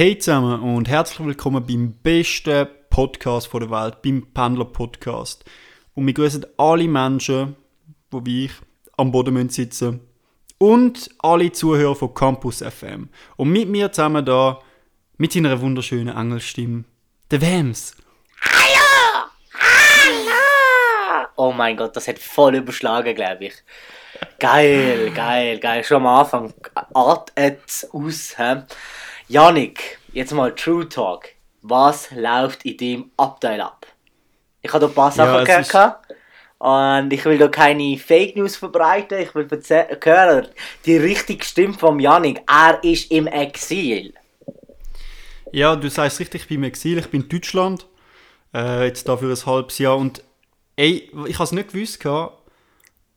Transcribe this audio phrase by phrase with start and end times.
[0.00, 5.44] Hey zusammen und herzlich willkommen beim besten Podcast der Welt, beim Pendler Podcast.
[5.94, 7.54] Und wir grüßen alle Menschen,
[8.10, 8.52] wie ich
[8.96, 10.00] am Boden sitzen
[10.56, 13.10] und alle Zuhörer von Campus FM.
[13.36, 14.60] Und mit mir zusammen da,
[15.18, 16.84] mit seiner wunderschönen Engelstimme,
[17.30, 17.94] der Wams.
[18.40, 19.28] Hallo!
[19.52, 21.26] Hallo!
[21.36, 23.54] Oh mein Gott, das hat voll überschlagen, glaube ich.
[24.38, 25.84] Geil, geil, geil.
[25.84, 26.54] Schon am Anfang
[26.94, 28.38] artet aus.
[28.38, 28.62] He?
[29.30, 31.28] Janik, jetzt mal True Talk.
[31.62, 33.86] Was läuft in deinem Abteil ab?
[34.60, 35.98] Ich habe da ein paar Sachen Ja, gehört.
[36.58, 39.20] Und ich will da keine Fake News verbreiten.
[39.20, 40.48] Ich will hören,
[40.84, 42.42] die richtige Stimme vom Janik.
[42.48, 44.14] Er ist im Exil.
[45.52, 47.86] Ja, du sagst richtig, ich bin im Exil, ich bin in Deutschland,
[48.52, 50.24] äh, jetzt da für ein halbes Jahr und
[50.74, 52.04] ey, ich habe es nicht gewusst,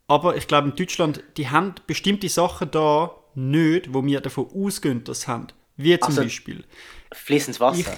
[0.07, 5.03] aber ich glaube in Deutschland, die haben bestimmte Sachen da nicht, wo wir davon ausgehen,
[5.05, 5.47] dass sie haben.
[5.77, 6.63] Wie zum Also, Beispiel.
[7.11, 7.97] Fließendes Ich, Wasser.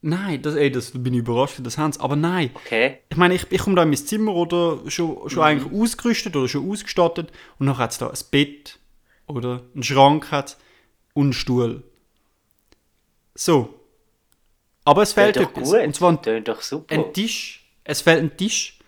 [0.00, 2.50] nein, das, ey, das bin ich überrascht, das haben sie, aber nein.
[2.54, 2.98] Okay.
[3.08, 6.48] Ich meine, ich, ich komme da in mein Zimmer oder schon, schon eigentlich ausgerüstet oder
[6.48, 8.78] schon ausgestattet und dann hat es da ein Bett
[9.26, 10.56] oder einen Schrank hat
[11.14, 11.84] und einen Stuhl.
[13.34, 13.74] So.
[14.84, 15.70] Aber es fehlt etwas.
[15.70, 15.80] gut.
[15.80, 16.44] Und zwar ein,
[16.88, 17.64] ein Tisch.
[17.84, 18.78] Es fehlt ein Tisch.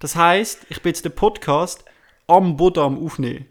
[0.00, 1.84] Das heißt, ich bin jetzt den Podcast
[2.26, 3.46] am Boden am Aufnehmen.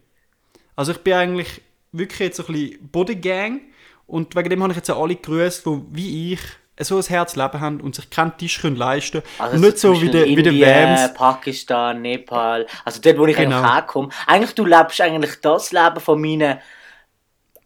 [0.76, 3.62] Also ich bin eigentlich wirklich jetzt so ein bisschen Bodengang
[4.08, 6.40] und wegen dem habe ich jetzt auch alle gegrüßt, die wie ich
[6.80, 10.10] so ein Herzleben haben und sich keinen Tisch können leisten Also und nicht so wie
[10.10, 11.14] der, wie.
[11.14, 12.66] Pakistan, Nepal.
[12.84, 13.58] Also dort, wo ich Genau.
[13.62, 14.10] eigentlich herkomme.
[14.28, 16.58] Eigentlich, du lebst eigentlich das Leben von meinen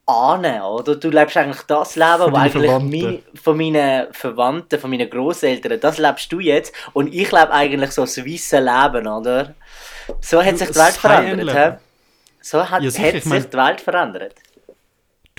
[0.06, 0.96] Ahnen, oder?
[0.96, 5.80] Du lebst eigentlich das Leben, Von wo eigentlich mein, von meinen Verwandten, von meinen Großeltern,
[5.80, 6.74] das lebst du jetzt.
[6.94, 9.54] Und ich lebe eigentlich so das weisse Leben, oder?
[10.22, 11.78] So hat sich die Welt verändert, hä?
[12.42, 14.36] So hat, Ja, sicher, hat ich sich mein- die Welt verändert.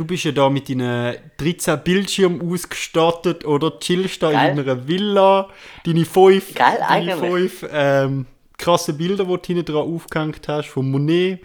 [0.01, 4.53] Du bist ja da mit deinen 13 Bildschirmen ausgestattet oder chillst da Geil.
[4.53, 5.51] in einer Villa,
[5.85, 8.25] deine fünf, Geil, deine fünf ähm,
[8.57, 11.41] krasse Bilder, die du hinten dran aufgehängt hast, von Monet.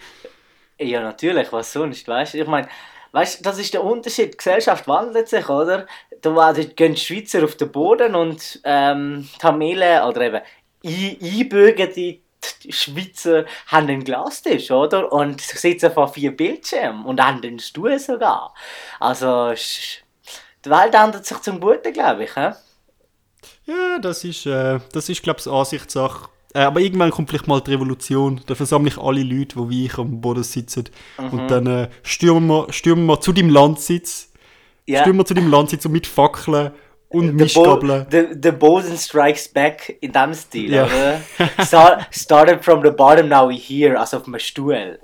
[0.78, 2.38] Ja, natürlich, was sonst, weißt du?
[2.38, 2.66] Ich meine,
[3.12, 4.32] weißt du, das ist der Unterschied.
[4.32, 5.84] Die Gesellschaft wandelt sich, oder?
[6.22, 10.40] Da werden- gehen die Schweizer auf den Boden und ähm, Tamile oder eben
[10.82, 12.20] einbürgerte
[12.62, 15.12] die Schweizer haben einen Glastisch, oder?
[15.12, 18.54] Und sitzen vor vier Bildschirmen und haben einen Stuhl sogar.
[19.00, 19.52] Also,
[20.64, 22.34] die Welt ändert sich zum Guten, glaube ich.
[22.34, 22.50] He?
[23.66, 26.28] Ja, das ist, äh, das ist glaube ich, Ansichtssache.
[26.54, 28.40] Äh, aber irgendwann kommt vielleicht mal die Revolution.
[28.46, 30.88] Da versammle ich alle Leute, die wie ich am Boden sitzen.
[31.18, 31.30] Mhm.
[31.30, 34.32] Und dann äh, stürmen, wir, stürmen wir zu deinem Landsitz.
[34.86, 35.00] Ja.
[35.00, 36.72] Stürmen wir zu deinem Landsitz und mit Fackeln
[37.08, 38.06] und The, Bo Mischgabeln.
[38.10, 40.86] the, the Boden strikes back in dem Stil, Ja.
[40.86, 41.20] oder?
[41.64, 44.98] Start, started from the bottom, now we're here, also auf einem Stuhl.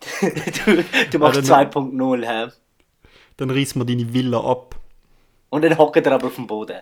[0.66, 2.50] du, du machst dann- 2.0, hä?
[3.36, 4.74] Dann reißen wir deine Villa ab.
[5.50, 6.78] Und dann hockt er aber auf dem Boden.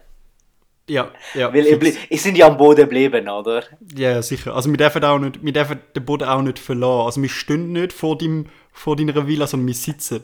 [0.88, 1.52] Ja, ja.
[1.52, 3.64] Weil blie- ihr sind ja am Boden geblieben, oder?
[3.96, 4.54] Ja, ja, sicher.
[4.54, 7.06] Also wir dürfen, auch nicht, wir dürfen den Boden auch nicht verlassen.
[7.06, 10.22] Also wir stehen nicht vor, deinem, vor deiner Villa, sondern wir sitzen.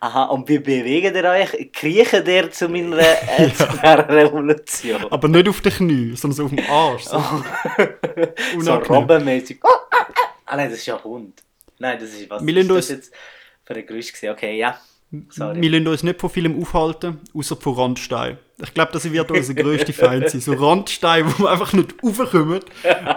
[0.00, 1.70] Aha, und wie bewegt ihr euch?
[1.72, 5.06] Kriechen ihr zu meiner, äh, zu meiner Revolution?
[5.10, 7.04] Aber nicht auf den Knien, sondern so auf dem Arsch.
[7.04, 7.22] So.
[8.60, 9.60] so robbenmäßig.
[10.46, 11.42] Ah nein, das ist ja ein Hund.
[11.78, 13.12] Nein, das ist was ist lassen das uns- jetzt
[13.64, 14.30] für ein Geräusch gewesen?
[14.30, 14.78] Okay, ja.
[15.30, 15.60] Sorry.
[15.60, 18.38] Wir lassen uns nicht von vielem aufhalten, außer von Randstein.
[18.62, 20.40] Ich glaube, das wird unser grösster Feind sein.
[20.40, 22.60] So Randsteine, wo wir einfach nicht raufkommen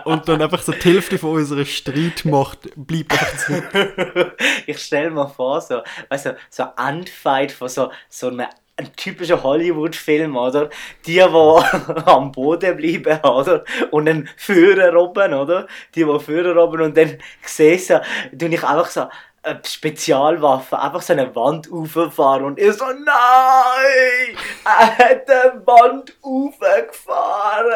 [0.05, 4.35] und dann einfach so die Hälfte von unserer Streitmacht bleibt einfach zurück.
[4.65, 8.47] ich stell mir vor, so, weißt du, so ein Endfight von so, so einem
[8.77, 10.69] ein typischer Hollywood-Film, oder?
[11.05, 11.21] Die, die
[12.05, 13.63] am Boden bleiben, oder?
[13.89, 15.67] Und dann Führer oben, oder?
[15.95, 17.99] Die, die Führer oben und dann sehe so,
[18.37, 19.07] tue ich einfach so
[19.47, 24.37] eine Spezialwaffe, einfach so eine Wand rauffahren und ich so, nein!
[24.65, 27.71] Er hat eine Wand raufgefahren!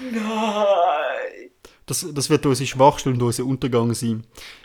[0.00, 1.50] Nein!
[1.86, 4.24] Das, das wird unsere Schwachstelle und unser Untergang sein.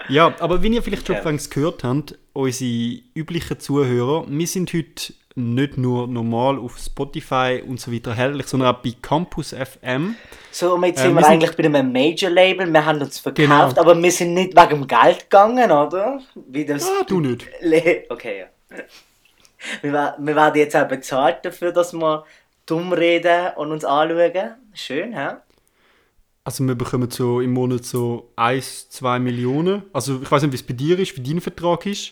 [0.10, 1.22] Ja, aber wie ihr vielleicht schon Ja.
[1.50, 7.92] gehört habt, unsere üblichen Zuhörer, wir sind heute nicht nur normal auf Spotify und so
[7.92, 10.16] weiter erhältlich, sondern auch bei Campus FM.
[10.52, 13.20] So, und jetzt Äh, sind wir wir sind- eigentlich bei einem Major-Label, wir haben uns
[13.20, 13.64] verkauft, Genau.
[13.82, 16.22] aber wir sind nicht wegen dem Geld gegangen, oder?
[16.48, 17.48] Wie das Ah, du nicht.
[17.62, 18.78] Le okay, ja.
[19.82, 22.26] Wir, wir werden jetzt auch bezahlt dafür, dass wir
[22.66, 24.56] dumm reden und uns anschauen.
[24.74, 25.36] Schön, hä?
[26.44, 29.84] Also wir bekommen so im Monat so 1, 2 Millionen.
[29.94, 32.12] Also ich weiß nicht, wie es bei dir ist, wie dein Vertrag ist.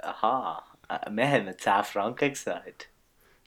[0.00, 0.67] Aha, äh,
[1.10, 2.88] wir haben 10 Franken gesagt.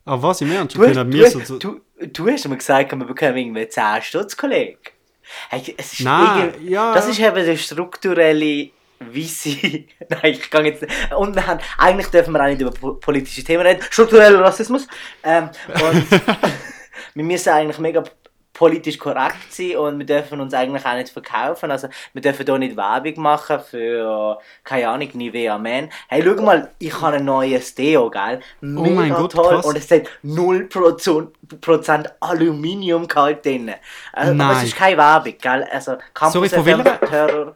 [0.05, 0.75] Ah, was, im Ernst?
[0.75, 4.77] Du, du, wir so, du, du hast mir gesagt, wir bekommen irgendwie 10 Stutz, Kollege.
[5.49, 6.93] Hey, es ist Nein, ja.
[6.93, 9.49] Das ist eben der strukturelle weisse.
[10.09, 11.13] Nein, ich kann jetzt nicht.
[11.13, 13.81] Und wir haben, eigentlich dürfen wir auch nicht über po- politische Themen reden.
[13.89, 14.87] Struktureller Rassismus.
[15.23, 16.11] Ähm, und
[17.13, 18.03] wir müssen eigentlich mega
[18.61, 21.71] politisch korrekt sein und wir dürfen uns eigentlich auch nicht verkaufen.
[21.71, 25.89] Also wir dürfen hier nicht Werbung machen für, keine Ahnung, Nivea Man.
[26.07, 28.39] Hey, schau mal, ich habe ein neues Deo, gell?
[28.61, 29.47] Mega Oh mein Gott, toll.
[29.49, 29.65] krass.
[29.65, 30.69] Und es hat 0
[31.59, 33.69] Prozent Aluminiumgehalt drin.
[33.69, 33.73] Äh,
[34.13, 34.57] Aber Nein.
[34.57, 35.67] es ist keine Werbung, gell?
[35.71, 37.55] Also Campus Sorry, von welcher- Terror.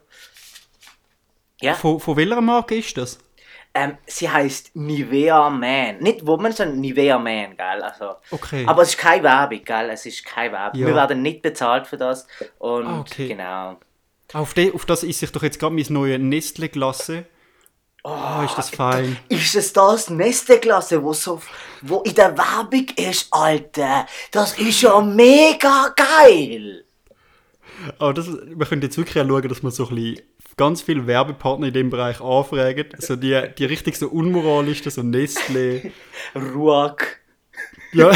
[1.62, 1.75] Ja?
[1.75, 3.19] Von, von welcher Marke ist das?
[3.77, 5.98] Ähm, sie heißt Nivea Man.
[6.00, 7.83] Nicht Woman, sondern Nivea Man, gell?
[7.83, 8.63] Also, Okay.
[8.66, 9.89] Aber es ist keine Werbung, gell?
[9.92, 10.80] Es ist keine Werbung.
[10.80, 10.88] Ja.
[10.88, 12.25] Wir werden nicht bezahlt für das.
[12.57, 13.27] Und Ah, okay.
[13.27, 13.77] genau.
[14.33, 17.25] Auf, de, auf das ist sich doch jetzt gerade mein neues Nestle-Glasse.
[18.04, 19.18] Oh, ist das fein.
[19.30, 21.42] Ist es das Neste-Klasse, wo, so,
[21.81, 24.06] wo in der Werbung ist, Alter?
[24.31, 26.86] Das ist ja mega geil!
[28.00, 30.21] Aber das, wir können jetzt wirklich schauen, dass wir so ein bisschen
[30.57, 32.88] ganz viele Werbepartner in dem Bereich anfragen.
[32.98, 35.92] So die, die richtig so unmoralischen, so Nestle.
[36.36, 37.19] Ruak.
[37.94, 38.12] Ja.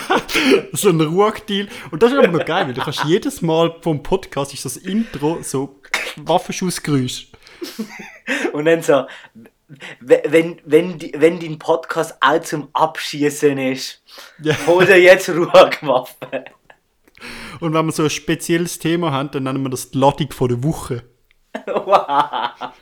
[0.72, 1.68] so ein Ruhrdeal.
[1.90, 4.76] Und das ist aber noch geil, weil du kannst jedes Mal vom Podcast ist das
[4.78, 5.80] Intro so
[6.16, 7.28] Waffenschussgeräusch.
[8.52, 9.04] Und dann so,
[10.00, 14.02] wenn, wenn, wenn dein Podcast auch zum Abschießen ist,
[14.42, 14.56] Ja.
[14.66, 16.44] hol dir jetzt Ruak-Waffe.
[17.60, 20.48] Und wenn wir so ein spezielles Thema haben, dann nennen wir das die Ladung von
[20.48, 21.04] der Woche.
[21.66, 22.72] Wow.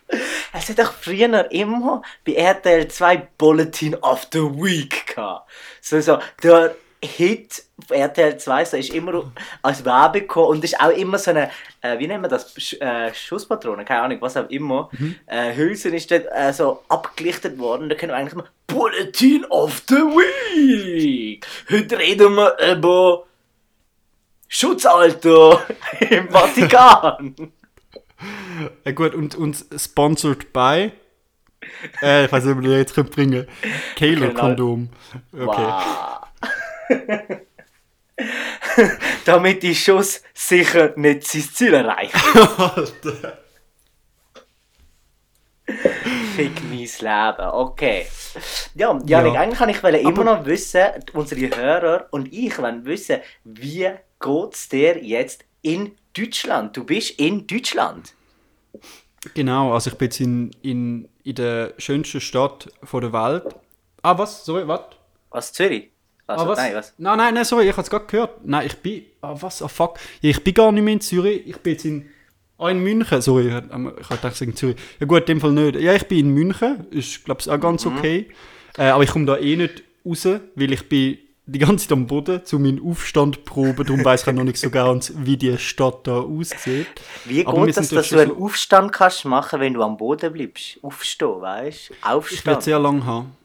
[0.53, 5.51] Es hat doch früher immer bei RTL 2 Bulletin of the Week gehabt.
[5.81, 9.33] So, so, der Hit auf RTL 2 so ist immer
[9.63, 11.51] als Werbung gekommen und ist auch immer so eine,
[11.81, 14.91] äh, wie nennen wir das, Sch äh, Schusspatrone, keine Ahnung, was auch immer.
[15.27, 17.89] Äh, Hülse ist dort äh, so abgelichtet worden.
[17.89, 21.47] Da können wir eigentlich immer Bulletin of the Week.
[21.71, 23.25] Heute reden wir über
[24.47, 25.63] Schutzalter
[26.11, 27.53] im Vatikan.
[28.85, 30.93] Ja gut, und uns sponsored by.
[32.03, 33.47] Äh, ich weiß nicht, ob wir jetzt bringen.
[33.97, 34.89] Kalo Kondom.
[35.33, 35.45] Okay.
[35.47, 36.27] Wow.
[39.25, 42.15] Damit die Schuss sicher nicht sein Ziel erreicht.
[42.59, 43.39] Alter.
[46.37, 47.51] Fick mein Leben.
[47.53, 48.07] Okay.
[48.75, 49.41] Ja, Janik, Ja.
[49.41, 55.03] eigentlich kann ich immer noch wissen, unsere Hörer und ich wollen wissen, wie geht's dir
[55.03, 56.77] jetzt in Deutschland?
[56.77, 58.15] Du bist in Deutschland.
[59.35, 63.45] Genau, also ich bin jetzt in, in, in der schönsten Stadt von der Welt.
[64.03, 64.45] Ah, was?
[64.45, 64.81] Sorry, was?
[65.31, 65.91] Was, Zürich?
[66.27, 66.59] Also, ah, was?
[66.59, 66.95] Nein, was?
[66.99, 68.45] Nein, nein, nein, sorry, ich habe es gerade gehört.
[68.45, 69.05] Nein, ich bin.
[69.21, 69.63] Ah, was?
[69.63, 69.99] Ah, fuck.
[70.23, 71.47] Ich bin gar nicht mehr in Zürich.
[71.47, 72.09] Ich bin jetzt in.
[72.57, 73.21] Ah, in München.
[73.21, 73.73] Sorry, ich hab- ich
[74.11, 74.77] habe gedacht, in Zürich.
[74.99, 75.77] Ja, gut, in dem Fall nicht.
[75.81, 76.87] Ja, ich bin in München.
[76.91, 78.29] Ist, glaube ich, auch ganz okay.
[78.79, 80.25] Äh, aber ich komme da eh nicht raus,
[80.55, 83.85] weil ich bin die ganze Zeit am Boden zu meinen Aufstand proben.
[83.87, 86.87] Darum weiß ich noch nicht so ganz, wie die Stadt da aussieht.
[87.25, 90.79] Wie Aber geht das, dass du einen Aufstand kannst machen, wenn du am Boden bleibst?
[90.83, 92.23] Aufstehen, weißt du?
[92.31, 93.37] Ich werde sehr lang haben.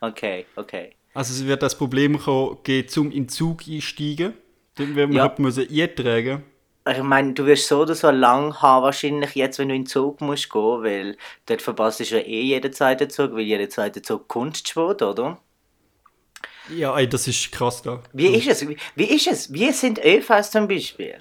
[0.00, 0.92] Okay, okay.
[1.14, 4.34] Also es wird das Problem kommen, gehen zum in den Zug einsteigen.
[4.74, 5.26] Dann werden wir Ja.
[5.26, 5.34] ja.
[5.38, 6.42] müssen eintragen.
[6.86, 9.86] Ich meine, du wirst so oder so lang haben, wahrscheinlich jetzt, wenn du in den
[9.86, 11.16] Zug musst gehen, weil
[11.46, 15.38] dort verpasst du ja eh jeden zweiten Zug, weil jeder zweite Zug Kunstsport, oder?
[16.70, 18.02] Ja, ey, das ist krass da.
[18.12, 18.66] Wie ist es?
[18.68, 19.52] Wie, ist es?
[19.52, 21.16] Wie sind ÖVs zum Beispiel?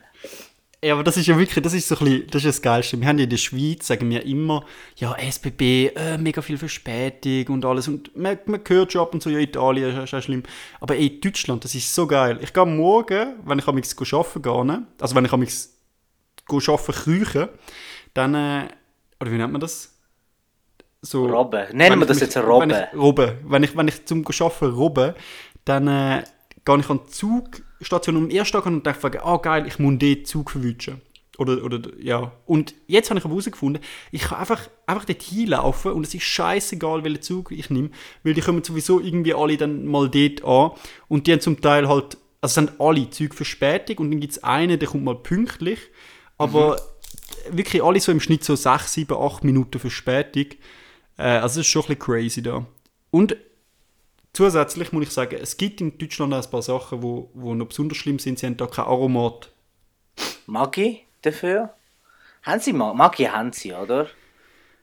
[0.83, 2.99] Ja, aber das ist ja wirklich, das ist so ein bisschen, das ist das Geilste.
[2.99, 4.65] Wir haben ja in der Schweiz, sagen wir immer,
[4.97, 7.87] ja, SBB, äh, mega viel Verspätung und alles.
[7.87, 10.43] Und man, man hört schon ab und zu, ja, Italien ist ja schlimm.
[10.81, 12.37] Aber ey, Deutschland, das ist so geil.
[12.41, 13.71] Ich gehe morgen, wenn ich go
[14.17, 14.87] arbeiten gehe, ne?
[14.99, 15.31] also wenn ich
[16.45, 17.49] go arbeiten krieche,
[18.13, 18.67] dann, äh,
[19.21, 19.92] oder wie nennt man das?
[21.05, 21.65] So, Robben.
[21.75, 22.69] Nennen wir das mich- jetzt Robben.
[22.71, 23.31] Wenn ich, robben.
[23.45, 25.13] Wenn ich, wenn ich zum Arbeiten robben,
[25.65, 26.23] dann äh,
[26.63, 30.23] gehe ich an die Zugstation am ersten Tag und denke, ah geil, ich muss den
[30.23, 31.01] Zug verwischen.
[31.37, 32.31] Oder, oder, ja.
[32.45, 36.23] Und jetzt habe ich aber herausgefunden, ich kann einfach, einfach dort hinlaufen und es ist
[36.23, 37.89] scheißegal, welchen Zug ich nehme,
[38.23, 40.71] weil die kommen sowieso irgendwie alle dann mal dort an
[41.09, 44.33] und die haben zum Teil halt, also es sind alle Züge Verspätung und dann gibt
[44.33, 45.79] es einen, der kommt mal pünktlich,
[46.37, 46.79] aber
[47.49, 50.45] wirklich alle so im Schnitt so 6, 7, 8 Minuten Verspätung.
[51.17, 52.65] Äh, also das ist schon ein bisschen crazy da.
[53.11, 53.35] Und
[54.33, 57.53] zusätzlich muss ich sagen, es gibt in Deutschland auch ein paar Sachen, die wo, wo
[57.53, 58.39] noch besonders schlimm sind.
[58.39, 59.51] Sie haben da kein Aromat.
[60.45, 61.73] Maggi dafür?
[62.43, 64.07] Haben sie Mag Maggi haben sie, oder?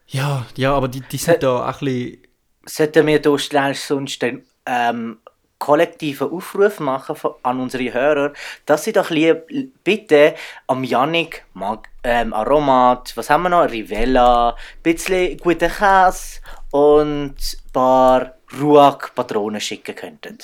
[0.06, 2.18] Ja, ja, aber die, die sind da auch ein bisschen...
[2.66, 5.18] Sollten wir hier schnell sonst den ähm,
[5.60, 8.32] kollektiven Aufruf machen an unsere Hörer,
[8.66, 9.44] dass sie doch lieb,
[9.84, 10.34] bitte
[10.66, 13.70] am Yannick Mag ähm, Aromat, was haben wir noch?
[13.70, 16.40] Rivella, ein bisschen guten Käse
[16.72, 20.38] und ein paar Ruak-Patronen schicken könnten.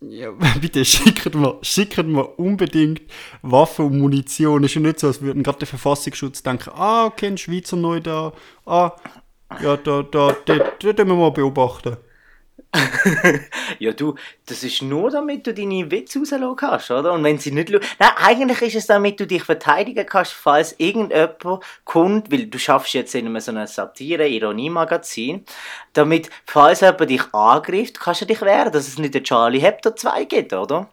[0.00, 0.30] Ja,
[0.60, 3.02] bitte schickt mir, schickt mir unbedingt
[3.40, 4.64] Waffen und Munition.
[4.64, 8.00] Ist ja nicht so, als würden gerade der Verfassungsschutz denken, ah, okay, ein Schweizer neu
[8.00, 8.32] da,
[8.66, 8.92] ah,
[9.62, 11.96] ja, da, da, da, da, da müssen wir mal beobachten.
[13.78, 14.14] Ja, du,
[14.46, 17.12] das ist nur, damit du deine Witze rauslassen kannst, oder?
[17.12, 17.70] Und wenn sie nicht...
[17.70, 22.94] Nein, eigentlich ist es damit du dich verteidigen kannst, falls irgendjemand kommt, weil du schaffst
[22.94, 25.44] jetzt in einem so einem Satire-Ironie-Magazin,
[25.92, 29.90] damit, falls jemand dich angreift, kannst du dich wehren, dass es nicht den Charlie Hebdo
[29.90, 30.88] 2 gibt, oder?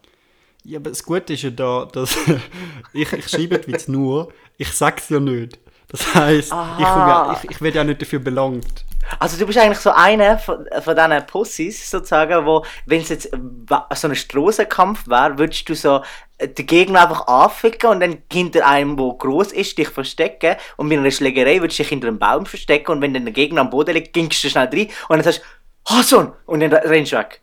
[0.64, 2.16] Ja, aber das Gute ist ja da, dass
[2.92, 5.58] ich, ich schreibe die Witze nur, ich sag's ja nicht.
[5.88, 8.84] Das heisst, ich, ja, ich, ich werde ja nicht dafür belangt.
[9.18, 13.30] Also du bist eigentlich so einer von, von diesen Pussys sozusagen, wo, wenn es jetzt
[13.30, 16.02] so ein Strassenkampf wäre, würdest du so
[16.38, 20.88] äh, den Gegner einfach anficken und dann hinter einem, wo groß ist, dich verstecken und
[20.88, 23.62] bei einer Schlägerei würdest du dich hinter einem Baum verstecken und wenn dann der Gegner
[23.62, 26.32] am Boden liegt, gingst du schnell rein und dann sagst du, Hassan!
[26.46, 27.40] Und dann rennst du weg.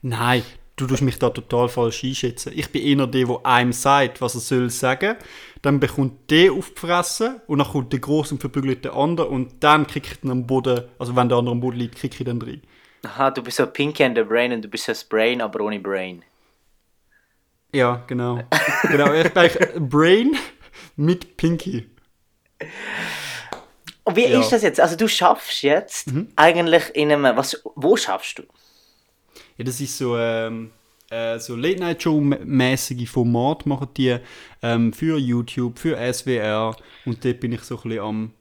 [0.00, 0.42] Nein,
[0.76, 2.52] du tust mich da total falsch einschätzen.
[2.54, 5.16] Ich bin einer der, der einem sagt, was er soll sagen.
[5.62, 9.30] Dann bekommt der auf die Fresse und dann kommt der Groß und verbügelt den anderen
[9.30, 12.16] und dann kriegt ich dann am Boden, also wenn der andere am Boden liegt, kriege
[12.18, 12.62] ich dann rein.
[13.04, 15.60] Aha, du bist so Pinky and the Brain und du bist so das Brain, aber
[15.60, 16.24] ohne Brain.
[17.72, 18.40] Ja, genau.
[18.90, 20.36] genau, ich denke Brain
[20.96, 21.88] mit Pinky.
[24.04, 24.40] Und wie ja.
[24.40, 24.80] ist das jetzt?
[24.80, 26.28] Also du schaffst jetzt mhm.
[26.36, 28.42] eigentlich in einem, was, wo schaffst du?
[29.56, 30.72] Ja, das ist so, ähm,
[31.12, 34.16] äh, so Late-Night-Show-mäßige Formate machen die
[34.62, 38.32] ähm, für YouTube, für SWR und dort bin ich so ein bisschen am,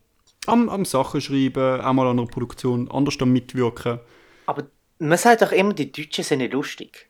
[0.48, 4.00] am, am Sachen schreiben, auch mal an einer Produktion anders da mitwirken.
[4.46, 4.64] Aber
[5.00, 7.08] man sagt doch immer, die Deutschen sind nicht lustig.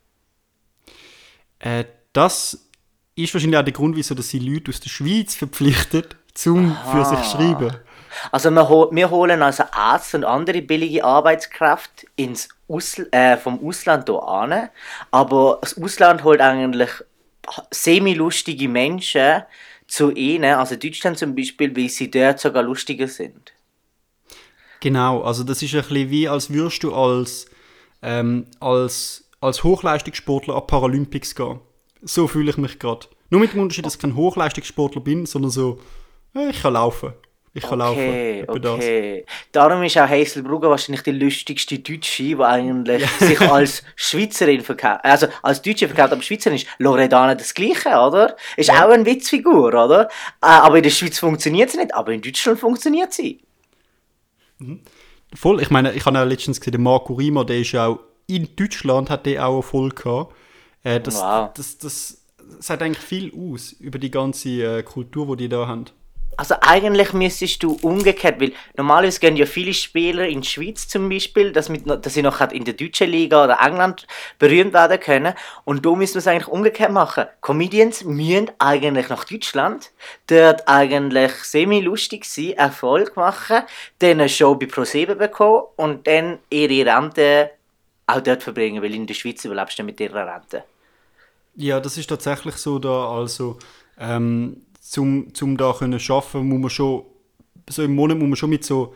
[1.60, 2.68] Äh, das
[3.14, 7.04] ist wahrscheinlich auch der Grund, wieso dass sie Leute aus der Schweiz verpflichtet, zum für
[7.04, 7.76] sich schreiben.
[8.30, 14.08] Also wir, wir holen also Ärzte und andere billige Arbeitskraft ins Ausl äh, vom Ausland
[14.08, 14.68] hier an,
[15.10, 16.90] aber das Ausland holt eigentlich
[17.70, 19.42] semi-lustige Menschen
[19.86, 23.52] zu ihnen, also Deutschland zum Beispiel, weil sie dort sogar lustiger sind.
[24.80, 27.46] Genau, also das ist ein bisschen wie, als würdest du als,
[28.00, 31.60] ähm, als, als Hochleistungssportler an Paralympics gehen.
[32.02, 33.06] So fühle ich mich gerade.
[33.30, 35.80] Nur mit dem Unterschied, dass ich kein Hochleistungssportler bin, sondern so,
[36.34, 37.12] äh, ich kann laufen.
[37.54, 38.66] Ich kann okay, laufen.
[38.66, 39.26] Okay.
[39.50, 43.26] Darum ist auch Hazelbrugger wahrscheinlich die lustigste Deutsche, die eigentlich ja.
[43.26, 45.04] sich als Schweizerin verkauft.
[45.04, 46.66] Also als Deutsche verkauft, aber Schweizerin ist.
[46.78, 48.36] Loredana das Gleiche, oder?
[48.56, 48.86] Ist ja.
[48.86, 50.08] auch eine Witzfigur, oder?
[50.40, 53.40] Äh, aber in der Schweiz funktioniert sie nicht, aber in Deutschland funktioniert sie.
[54.58, 54.80] Mhm.
[55.34, 55.60] Voll.
[55.60, 59.10] Ich meine, ich habe ja letztens gesehen, der Marco Rima, der ist auch in Deutschland,
[59.10, 60.34] hat der auch Erfolg gehabt.
[60.84, 61.50] Äh, das, wow.
[61.54, 65.66] das, das, das sagt eigentlich viel aus über die ganze äh, Kultur, die die da
[65.66, 65.84] haben.
[66.36, 71.08] Also eigentlich müsstest du umgekehrt, weil normalerweise gehen ja viele Spieler in die Schweiz zum
[71.08, 74.06] Beispiel, dass, mit, dass sie noch halt in der deutschen Liga oder England
[74.38, 75.34] berühmt werden können.
[75.64, 77.26] Und da müssen wir es eigentlich umgekehrt machen.
[77.42, 79.90] Comedians müssen eigentlich nach Deutschland,
[80.26, 83.62] dort eigentlich semi-lustig sein, Erfolg machen,
[83.98, 87.50] dann eine Show bei ProSieben bekommen und dann ihre Rente
[88.06, 90.64] auch dort verbringen, weil in der Schweiz überlebst du mit ihrer Rente.
[91.56, 93.58] Ja, das ist tatsächlich so da, also
[93.98, 94.61] ähm,
[94.92, 97.04] zum, zum da können schaffen, muss man schon,
[97.70, 98.94] so im Monat muss man schon mit so,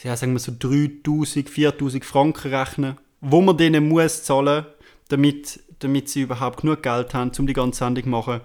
[0.00, 4.66] ja, sagen wir so 3000, 4000 Franken rechnen, wo man denen muss zahlen,
[5.08, 8.40] damit, damit sie überhaupt genug Geld haben, um die ganze Sendung zu machen.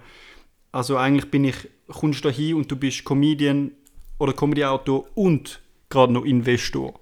[0.72, 3.74] Also eigentlich bin ich, kommst du da hin und du bist Comedian
[4.18, 7.00] oder Comedy-Autor und gerade noch Investor.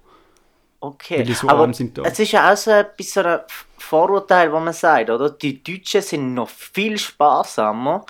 [0.78, 3.40] Okay, so aber es ist ja auch so ein bisschen ein
[3.78, 5.30] Vorurteil, was man sagt, oder?
[5.30, 8.04] Die Deutschen sind noch viel sparsamer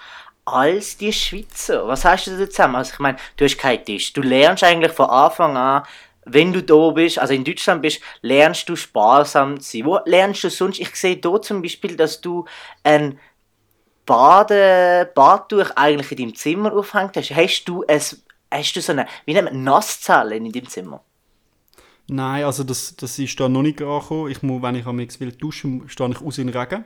[0.46, 1.86] als die Schweizer.
[1.86, 2.76] Was hast du da zusammen?
[2.76, 4.12] Also ich meine, du hast keinen Tisch.
[4.12, 5.82] Du lernst eigentlich von Anfang an,
[6.24, 9.86] wenn du da bist, also in Deutschland bist, lernst du sparsam zu sein.
[9.86, 10.80] Wo lernst du sonst?
[10.80, 12.44] Ich sehe da zum Beispiel, dass du
[12.82, 13.18] ein
[14.06, 17.30] Bade, Badtuch eigentlich in deinem Zimmer aufhängt hast.
[17.32, 18.00] Hast du, ein,
[18.50, 21.02] hast du so eine, wie nennt man, Nasszelle in deinem Zimmer?
[22.08, 24.30] Nein, also das, das ist da noch nicht angekommen.
[24.30, 26.84] Ich muss, wenn ich am will duschen, stehe ich aus in den Regen.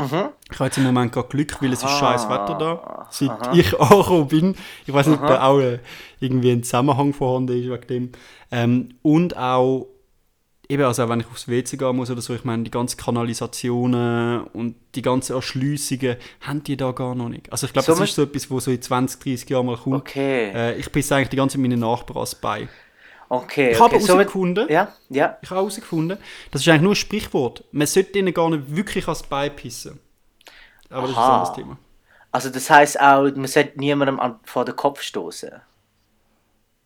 [0.00, 0.30] Mhm.
[0.50, 3.52] Ich habe jetzt im Moment gerade Glück, weil es ist scheiß Wetter da, seit Aha.
[3.54, 4.54] ich angekommen bin.
[4.86, 5.78] Ich weiß nicht, ob da auch äh,
[6.20, 8.12] irgendwie ein Zusammenhang vorhanden ist wegen dem.
[8.50, 9.88] Ähm, und auch,
[10.68, 14.44] eben, also wenn ich aufs WC gehen muss oder so, ich meine, die ganzen Kanalisationen
[14.52, 17.52] und die ganzen Erschliessungen haben die da gar noch nicht.
[17.52, 19.76] Also ich glaube, so das ist so etwas, wo so in 20, 30 Jahren mal
[19.76, 19.96] kommt.
[19.96, 20.50] Okay.
[20.54, 22.68] Äh, ich bin eigentlich die ganze Zeit meinen Nachbarn bei.
[23.32, 24.06] Okay, ich habe okay.
[24.06, 25.38] herausgefunden, so ja, ja.
[25.40, 26.18] ich habe herausgefunden,
[26.50, 27.64] das ist eigentlich nur ein Sprichwort.
[27.72, 30.00] Man sollte ihnen gar nicht wirklich ans Bein pissen.
[30.90, 31.08] Aber Aha.
[31.08, 31.78] das ist ein anderes Thema.
[32.32, 35.50] Also das heißt auch, man sollte niemandem an, vor den Kopf stoßen.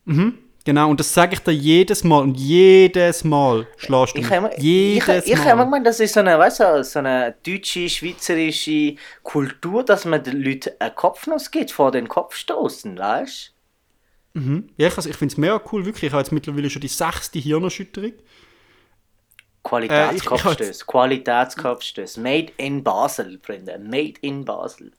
[0.07, 4.31] Mhm, Genau, und das sage ich dir jedes Mal und jedes Mal schlägst du Ich
[4.31, 4.31] mich.
[4.31, 5.45] habe jedes ich, ich Mal.
[5.45, 10.07] hab immer gemeint, das ist so eine, weißt du, so eine deutsche, schweizerische Kultur, dass
[10.07, 13.54] man den Leuten einen Kopfnuss gibt, vor den Kopf stoßen, weißt
[14.35, 14.69] Mhm.
[14.76, 16.05] Ja, ich, also ich finde es mega cool, wirklich.
[16.05, 18.12] Ich habe jetzt mittlerweile schon die sechste Hirnerschütterung.
[18.12, 18.25] du?
[19.62, 22.21] Qualitätskopfstöße, Äh, Qualitätskopfstöße.
[22.21, 24.93] Made in Basel, Freunde, made in Basel.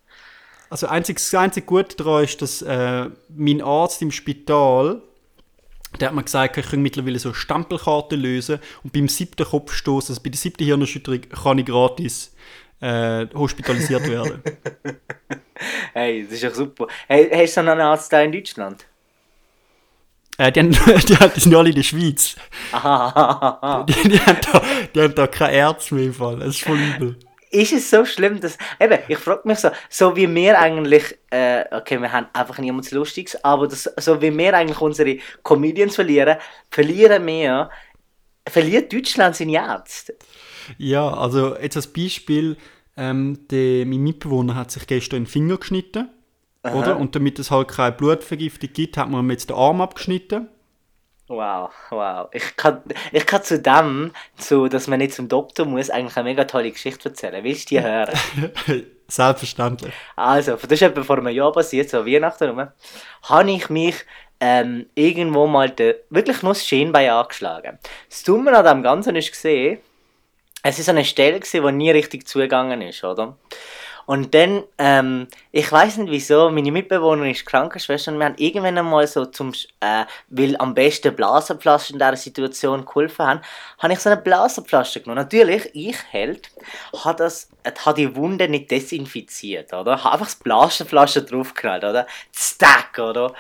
[0.70, 5.02] Also einzig, das einzige Gute daran ist, dass äh, mein Arzt im Spital,
[6.00, 10.22] der hat mir gesagt, ich kann mittlerweile so Stempelkarten lösen und beim siebten Kopfstoß, also
[10.24, 12.36] bei der siebten Hirnerschütterung, kann ich gratis
[12.82, 14.42] äh, hospitalisiert werden.
[15.94, 16.88] Hey, das ist doch super.
[17.08, 18.86] Hey, hast du noch einen Arzt da in Deutschland?
[20.38, 20.72] Äh, die, haben,
[21.08, 22.36] die, haben, die sind alle in der Schweiz.
[22.72, 24.62] Die, die, haben da,
[24.94, 26.40] die haben da keine Ärzte mehr im Fall.
[26.40, 27.18] Das ist voll übel.
[27.52, 28.58] ist es so schlimm, dass.
[28.80, 31.18] Eben, ich frage mich so, so wie wir eigentlich.
[31.30, 35.96] Äh, okay, wir haben einfach nichts Lustiges, aber das, so wie wir eigentlich unsere Comedians
[35.96, 36.38] verlieren,
[36.70, 37.70] verlieren wir.
[38.48, 40.16] Verliert Deutschland seine Ärzte?
[40.78, 42.58] Ja, also jetzt als Beispiel,
[42.96, 46.10] ähm, der, mein Mitbewohner hat sich gestern den Finger geschnitten.
[46.74, 46.98] Oder?
[46.98, 50.48] Und damit es halt keine Blutvergiftung gibt, hat man ihm jetzt den Arm abgeschnitten.
[51.28, 52.28] Wow, wow.
[52.34, 56.30] Ich kann, ich kann zu dem, zu, dass man nicht zum Doktor muss, eigentlich eine
[56.30, 57.44] mega tolle Geschichte erzählen.
[57.44, 58.14] Willst du die hören?
[59.08, 59.94] Selbstverständlich.
[60.16, 62.68] Also, das ist etwa vor einem Jahr passiert, so Weihnachten rum,
[63.24, 63.96] habe ich mich
[64.40, 67.80] ähm, irgendwo mal de, wirklich nur das Schienbein angeschlagen.
[68.10, 69.80] Das Dumme an dem Ganzen ist gesehen,
[70.62, 73.38] es ist eine Stelle gewesen, die nie richtig zugegangen ist, oder?
[74.06, 78.78] Und dann, ähm, ich weiß nicht wieso, meine Mitbewohnerin ist Krankenschwester und wir haben irgendwann
[78.78, 83.42] einmal so zum, äh, weil am besten Blasenpflaster in dieser Situation geholfen haben,
[83.80, 85.22] habe ich so eine Blasenpflaster genommen.
[85.22, 86.52] Natürlich, ich Held,
[87.04, 87.50] habe das,
[87.84, 90.04] habe die Wunde nicht desinfiziert, oder?
[90.04, 92.08] Habe einfach das Blasenpflaster draufgeknallt, oder?
[92.32, 93.34] Stack, oder?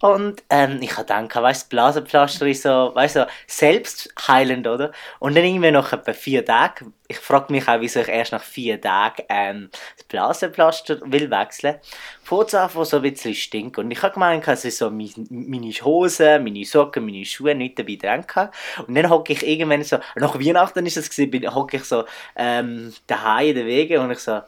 [0.00, 4.92] Und, ähm, ich habe gedacht, weißt du, Blasenpflaster ist so, weißt du, selbstheilend, oder?
[5.18, 8.42] Und dann irgendwie nach etwa vier Tagen, ich frage mich auch, wieso ich erst nach
[8.42, 11.76] vier Tagen, ähm, das Blasenpflaster will wechseln,
[12.22, 13.84] fängt einfach so ein bisschen stinken.
[13.84, 17.78] Und ich habe gemeint, es ist so mein- meine Hose, meine Socken, meine Schuhe nicht
[17.78, 18.56] dabei dran gehabt.
[18.86, 22.04] Und dann hocke ich irgendwann so, nach Weihnachten ist es gewesen, hocke ich so
[22.36, 24.40] ähm, daheim in den Wegen und ich so,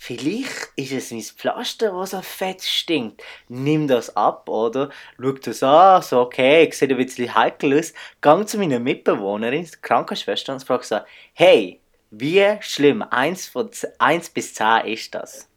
[0.00, 3.20] Vielleicht ist es mein Pflaster, das so fett stinkt.
[3.48, 4.90] Nimm das ab, oder?
[5.20, 7.92] Schau das an, so okay, sieht ein bisschen heikel aus.
[8.20, 11.00] Gang zu meiner Mitbewohnerin, der Krankenschwester, und frag so,
[11.34, 11.80] hey,
[12.12, 15.48] wie schlimm, 1, von z- 1 bis 10 ist das?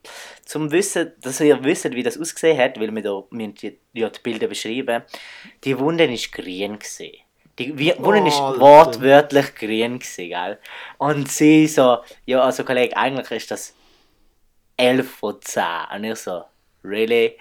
[0.43, 3.53] Zum Wissen, dass ihr wisst, wie das ausgesehen hat, weil wir da wir
[3.93, 5.03] ja, die Bilder beschreiben,
[5.63, 7.19] die Wunde ist grün gesehen.
[7.59, 8.59] Die Wunde ist Alter.
[8.59, 10.57] wortwörtlich grün gewesen, gell?
[10.97, 13.75] Und sie so, ja, also Kollege, eigentlich ist das
[14.77, 15.63] 11 von 10.
[15.95, 16.43] Und ich so,
[16.83, 17.37] really?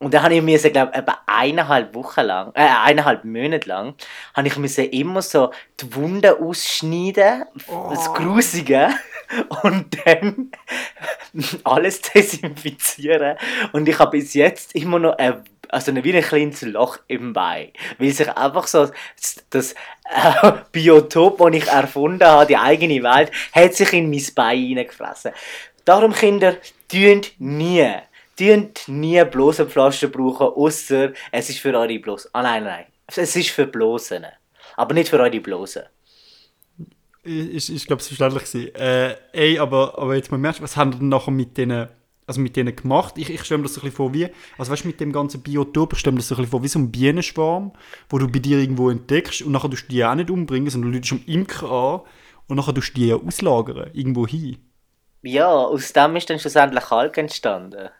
[0.00, 3.94] Und dann habe ich mir, glaube ich, etwa eineinhalb Wochen lang, äh, eineinhalb Monate lang,
[4.32, 7.46] habe ich mir immer so die Wunden ausschneiden,
[7.90, 8.90] das Grusige,
[9.62, 10.52] und dann
[11.64, 13.36] alles desinfizieren.
[13.72, 17.72] Und ich habe bis jetzt immer noch ein, also wie ein kleines Loch im Bein.
[17.98, 23.32] Weil sich einfach so das, das äh, Biotop, das ich erfunden habe, die eigene Welt,
[23.52, 25.32] hat sich in mein Bein hineingefressen.
[25.88, 27.88] Darum, Kinder, tönt nie,
[28.36, 32.28] tönt nie bloße Pflaster brauchen, außer es ist für eure Blosen.
[32.34, 34.26] Ah nein, nein, es ist für Blosen.
[34.76, 35.84] Aber nicht für eure Blosen.
[37.22, 38.74] Ist, ist glaube ich, verständlich gewesen.
[38.74, 41.88] Äh, ey, aber, aber jetzt mal merkst, was haben wir denn nachher mit denen,
[42.26, 43.14] also mit denen gemacht?
[43.16, 45.40] Ich, ich stelle mir das ein bisschen vor wie, also weißt du, mit dem ganzen
[45.40, 47.72] Biotop, ich stelle mir das ein bisschen vor wie so ein Bienenschwarm,
[48.10, 51.14] wo du bei dir irgendwo entdeckst und nachher du die auch nicht umbringen, sondern du
[51.14, 52.00] am Imker an
[52.46, 54.58] und nachher du die auslagern, irgendwo hin.
[55.22, 57.90] Ja, aus dem ist dann schlussendlich Kalk entstanden.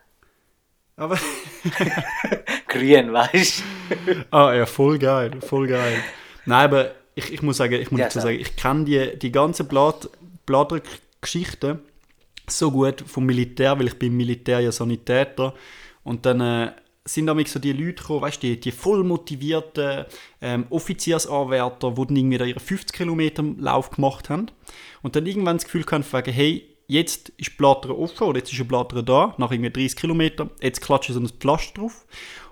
[0.97, 1.19] Aber,
[2.69, 3.65] Grün, weißt du?
[4.31, 6.05] ah ja, voll geil, voll geil.
[6.45, 8.21] Nein, aber ich, ich muss sagen, ich muss Ja, dazu sag.
[8.21, 10.09] sagen, ich kenne die, die ganzen Blatt,
[10.47, 11.81] Blattgeschichten
[12.49, 15.55] so gut vom Militär, weil ich bin Militär ja Sanitäter
[16.05, 16.73] und dann äh,
[17.05, 20.07] sind damit so die Leute gekommen, weißt du, die, die voll motivierten
[20.41, 24.47] ähm, Offiziersanwärter, die dann irgendwie da ihren 50 Kilometer Lauf gemacht haben
[25.03, 28.53] und dann irgendwann das Gefühl von wegen, hey, jetzt ist die Blatter offen oder jetzt
[28.53, 32.07] ist eine Blatter da, nach irgendwie 30 Kilometern, jetzt klatschen sie so ein Pflaster drauf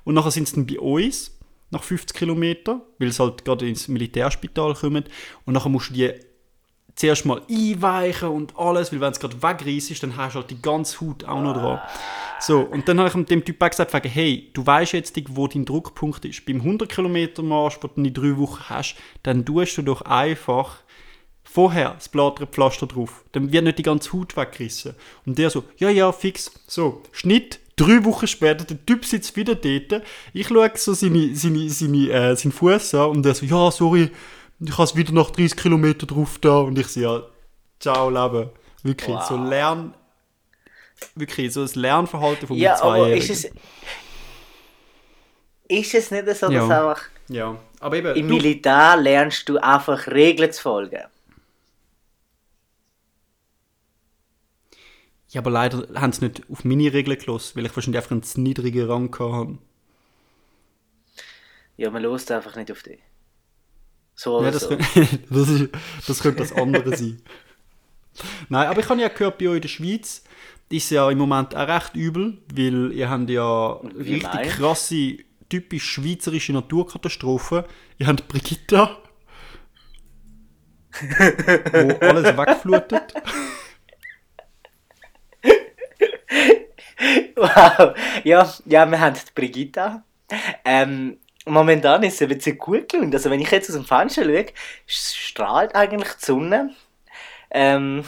[0.05, 1.37] und nachher sind sie dann bei uns
[1.71, 5.05] nach 50 Kilometern, weil sie halt gerade ins Militärspital kommen
[5.45, 6.13] und nachher musst du die
[6.95, 10.61] zuerst mal einweichen und alles, weil wenn es gerade wegreißt, dann hast du halt die
[10.61, 11.81] ganze Haut auch noch dran.
[12.41, 15.65] So, und dann habe ich dem Typ auch gesagt, hey, du weißt jetzt, wo dein
[15.65, 16.45] Druckpunkt ist.
[16.47, 20.79] Beim 100 Kilometer Marsch, den du in drei Wochen hast, dann tust du doch einfach
[21.57, 23.25] vorher das Blattpflaster drauf.
[23.33, 24.95] Dann wird nicht die ganze Haut weggerissen.
[25.25, 26.51] Und der so, ja, ja, fix.
[26.67, 30.03] So, Schnitt, Drei Wochen später, der Typ sitzt wieder dort.
[30.33, 34.11] Ich schaue so seine, seine, seine, äh, seinen Fuß an und er so, ja, sorry,
[34.61, 36.61] ich habe es wieder nach 30 Kilometern drauf da.
[36.61, 37.23] Und ich so, ja,
[37.79, 38.49] ciao, Leben.
[38.83, 39.27] Wirklich, Wow.
[39.29, 39.95] so Lern...
[41.15, 43.19] Wirklich, so das Lernverhalten von Ja, Zweijährigen.
[43.19, 43.51] ist es.
[45.69, 46.63] Ist es nicht so, dass Ja.
[46.63, 48.15] einfach Ja, aber eben...
[48.17, 51.03] im Militär lernst du einfach Regeln zu folgen?
[55.37, 58.23] Ja, aber leider haben sie nicht auf meine Regeln gelassen, weil ich wahrscheinlich einfach einen
[58.23, 59.59] zu niedrigen Rang hatte.
[61.77, 63.01] Ja, man lost einfach nicht auf dich.
[64.15, 64.69] So oder Ja, das, so.
[64.69, 64.87] könnte,
[65.31, 65.71] das, ist,
[66.07, 67.23] das könnte das andere sein.
[68.49, 70.25] Nein, aber ich habe ja gehört, bei euch in der Schweiz
[70.69, 74.57] ist ja im Moment auch recht übel, weil ihr habt ja Wie richtig meinst?
[74.57, 75.19] krasse,
[75.49, 77.65] typisch schweizerische Naturkatastrophen.
[77.99, 78.99] Ihr habt Brigitta,
[81.73, 83.15] wo alles wegflutet.
[87.37, 87.95] Wow.
[88.25, 90.03] Ja, ja, wir haben die Brigitta.
[90.65, 93.13] Ähm, momentan ist es ein bisschen gut gelungen.
[93.13, 94.47] Also wenn ich jetzt aus dem Fenster schaue,
[94.87, 96.75] strahlt eigentlich die Sonne.
[97.51, 98.05] Ähm,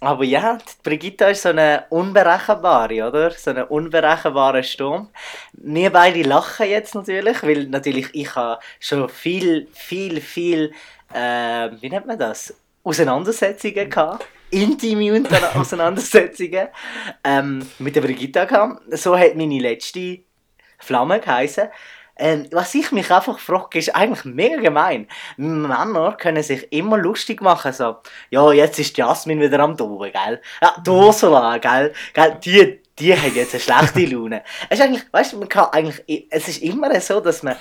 [0.00, 3.30] aber ja, die Brigitta ist so eine unberechenbare, oder?
[3.30, 5.08] So ein unberechenbarer Sturm.
[5.52, 10.72] Wir beide lachen jetzt natürlich, weil natürlich ich habe schon viel, viel, viel,
[11.12, 12.54] äh, wie nennt man das?
[12.82, 14.26] Auseinandersetzungen gehabt.
[14.50, 15.22] Intime
[15.54, 16.68] Auseinandersetzungen
[17.22, 18.82] ähm, mit der Brigitta gehabt.
[18.96, 20.20] So hat meine letzte
[20.78, 21.68] Flamme geheißen.
[22.16, 25.08] Ähm, was ich mich einfach frage, ist eigentlich mega gemein.
[25.36, 27.96] Männer können sich immer lustig machen, so,
[28.30, 30.40] ja, jetzt ist Jasmin wieder am Toben, gell?
[30.62, 31.92] Ja, die Ursula, gell?
[32.12, 32.38] gell?
[32.44, 34.44] Die, die hat jetzt eine schlechte Laune.
[34.70, 37.56] Es ist eigentlich, weißt du, man kann eigentlich, es ist immer so, dass man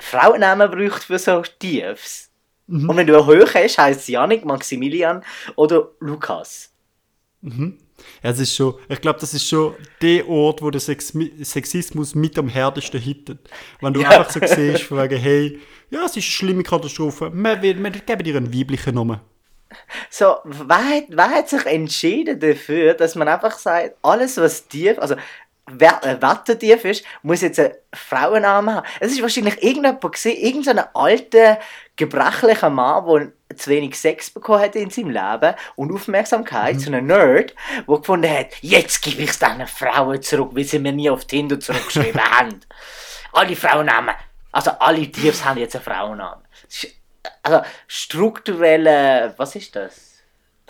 [0.00, 2.31] Frauennamen braucht für so Tiefs.
[2.72, 5.22] Und wenn du eine Höhe hast, heisst es Janik, Maximilian
[5.56, 6.70] oder Lukas.
[7.42, 12.14] Ja, es ist schon, ich glaube, das ist schon der Ort, wo der Sex Sexismus
[12.14, 13.50] mit am härtesten hittet.
[13.80, 14.08] Wenn du Ja.
[14.10, 15.58] einfach so siehst, von wegen, hey,
[15.90, 19.20] ja, es ist eine schlimme Katastrophe, wir, wir, wir geben dir einen weiblichen Namen.
[20.10, 24.98] So, wer hat, wer hat sich entschieden dafür, dass man einfach sagt, alles was tief,
[24.98, 25.14] also
[25.66, 28.86] Wettertief ist, muss jetzt einen Frauennamen haben.
[29.00, 31.58] Es ist wahrscheinlich irgendjemand irgendein alter,
[31.96, 37.06] gebrechlicher Mann, der zu wenig Sex bekommen hat in seinem Leben und Aufmerksamkeit, so ein
[37.06, 37.54] Nerd,
[37.88, 41.24] der gefunden hat, jetzt gebe ich es diesen Frauen zurück, wie sie mir nie auf
[41.26, 42.60] Tinder zurückgeschrieben haben.
[43.32, 44.14] Alle Frauennamen,
[44.50, 46.44] also alle Tiefs haben jetzt einen Frauennamen.
[46.68, 46.88] Ist-
[47.42, 50.11] Also strukturelle, was ist das?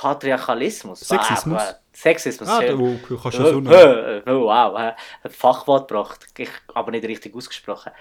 [0.02, 1.00] Patriarchalismus.
[1.00, 1.62] Sexismus.
[1.62, 2.48] Ah, Sexismus.
[2.48, 2.76] Ah, schön.
[3.08, 4.22] du kannst ja so nennen.
[4.26, 4.94] wow, ein
[5.30, 7.92] Fachwort gebracht, ich, aber nicht richtig ausgesprochen.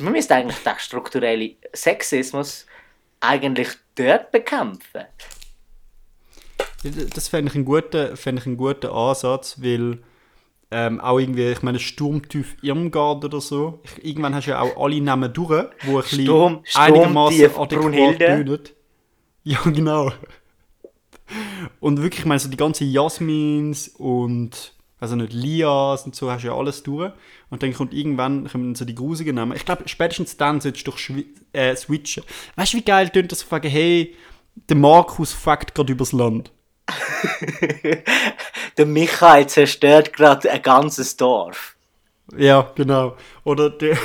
[0.00, 2.64] Man müsste eigentlich den strukturellen Sexismus
[3.20, 5.04] eigentlich dort bekämpfen.
[7.14, 9.98] Das fände ich, einen guten- ich einen guten Ansatz, weil
[10.70, 14.76] ähm, auch irgendwie, ich meine, Sturmtief Irmgard oder so, ich, irgendwann hast du ja auch
[14.82, 18.60] alle Namen durch, wo ein bisschen Sturm- einigermaßen adäquat tönen.
[19.44, 20.12] Ja, genau.
[21.80, 26.42] Und wirklich, ich meine, so die ganzen Jasmins und, also nicht, Lias und so, hast
[26.42, 27.12] du ja alles durch.
[27.50, 29.56] Und dann kommt irgendwann kommen so die grusigen Namen.
[29.56, 30.98] Ich glaube, spätestens dann solltest du doch
[31.52, 32.24] äh, switchen.
[32.56, 34.14] Weißt du, wie geil tönt das fragen, hey,
[34.68, 36.50] der Markus fragt gerade übers Land.
[38.78, 41.76] Der Michael zerstört gerade ein ganzes Dorf.
[42.36, 43.16] Ja, genau.
[43.42, 43.96] Oder der.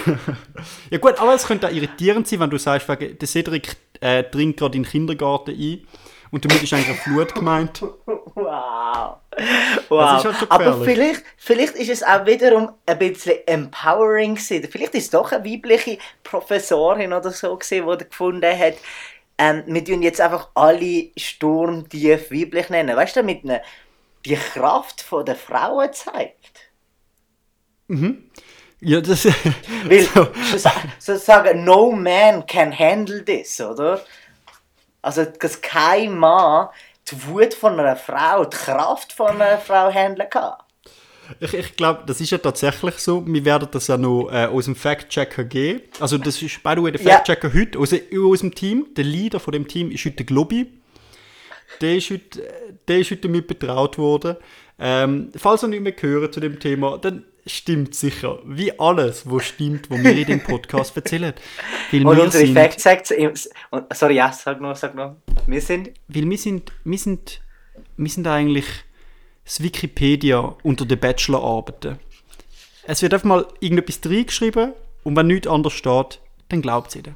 [0.90, 4.58] ja, gut, aber es könnte auch irritierend sein, wenn du sagst, der Cedric äh, dringt
[4.58, 5.88] gerade in den Kindergarten ein
[6.34, 7.84] und damit ist eigentlich eine Flut gemeint.
[8.36, 9.18] Wow.
[9.30, 10.26] Das wow.
[10.26, 14.68] ist halt Aber vielleicht, vielleicht ist es auch wiederum ein bisschen empowering gewesen.
[14.72, 18.74] Vielleicht ist es doch eine weibliche Professorin oder so gewesen, die gefunden hat,
[19.38, 22.98] ähm, wir tun jetzt einfach alle Sturmtief weiblich nennen.
[22.98, 23.60] Weißt du, damit man
[24.26, 26.72] die Kraft von der Frauen zeigt.
[28.80, 29.26] Ja, das.
[29.86, 30.28] Weil so.
[30.58, 34.02] so, so sagen, no man can handle this, oder?
[35.04, 36.70] Also, dass kein Mann
[37.12, 40.54] die Wut von einer Frau, die Kraft von einer Frau handeln kann.
[41.40, 43.24] Ich, ich glaube, das ist ja tatsächlich so.
[43.26, 45.82] Wir werden das ja noch äh, aus dem Fact-Checker geben.
[46.00, 47.12] Also, das ist, by the way, der Ja.
[47.18, 48.88] Fact-Checker heute aus, aus dem Team.
[48.96, 50.72] Der Leader von dem Team ist heute der Globi.
[51.82, 54.38] Der ist heute, äh, der ist heute damit betraut worden.
[54.80, 58.40] Ähm, falls ihr nicht mehr hören zu dem Thema, dann stimmt sicher.
[58.46, 61.34] Wie alles, was stimmt, was wir in dem Podcast erzählen.
[61.92, 63.34] Weil Und unsere sind, Fact Checks, im-
[63.70, 65.16] und- sorry, ja, sag noch, sag noch.
[65.48, 67.42] Wir sind, weil wir sind, wir sind,
[67.98, 68.66] wir sind eigentlich
[69.46, 72.00] das Wikipedia unter den Bachelorarbeiten.
[72.84, 77.16] Es wird einfach mal irgendetwas reingeschrieben und wenn nichts anderes steht, dann glaubt es ihnen.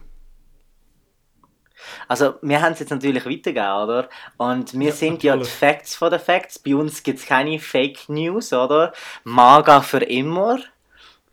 [2.08, 4.10] Also, wir haben es jetzt natürlich weitergegeben, oder?
[4.38, 6.60] Und wir ja, sind ja die Facts von den Facts.
[6.60, 8.94] Bei uns gibt es keine Fake News, oder?
[9.24, 10.60] Maga für immer.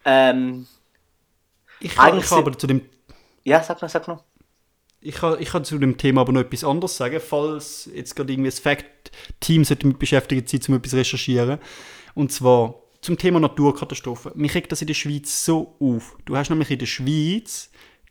[0.05, 0.67] Ähm,
[1.81, 2.83] ich habe aber zu dem...
[3.45, 4.23] Ja, sag noch, sag noch.
[5.01, 8.33] Ich kann, ich kann zu dem Thema aber noch etwas anderes sagen, falls jetzt gerade
[8.33, 11.59] irgendwie das Fact-Team damit beschäftigt sein, um etwas zu recherchieren.
[12.15, 14.33] Und zwar zum Thema Naturkatastrophen.
[14.35, 16.17] Mich regt das in der Schweiz so auf.
[16.25, 17.71] Du hast nämlich in der Schweiz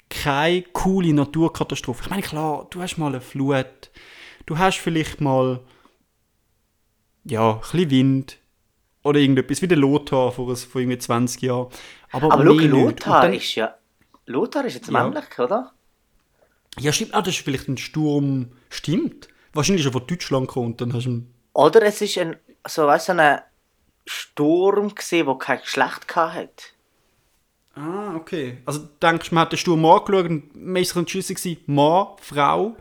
[0.10, 2.04] keine coole Naturkatastrophe.
[2.04, 3.92] Ich meine, klar, du hast mal eine Flut,
[4.46, 5.62] du hast vielleicht mal
[7.26, 8.38] ja, ein bisschen Wind
[9.04, 11.68] oder irgendetwas wie der Lothar vor, vor irgendwie 20 Jahren.
[12.12, 13.76] Aber, Aber schau, Lothar dann, ist ja
[14.26, 15.04] Lothar ist jetzt ja.
[15.04, 15.74] männlich, oder?
[16.80, 17.14] Ja, stimmt.
[17.14, 18.52] Ah, das ist vielleicht ein Sturm.
[18.70, 19.28] Stimmt.
[19.54, 21.24] Wahrscheinlich ist er von Deutschland gekommen dann hast du.
[21.54, 22.38] Oder es ist ein,
[22.68, 23.42] so, weißt, ein
[24.06, 26.50] Sturm gesehen, der kein Geschlecht hatte.
[27.76, 28.60] Ah, okay.
[28.66, 32.76] Also denkst du, man hat den Sturm angeschaut und man war entschlossen, Mann, Frau.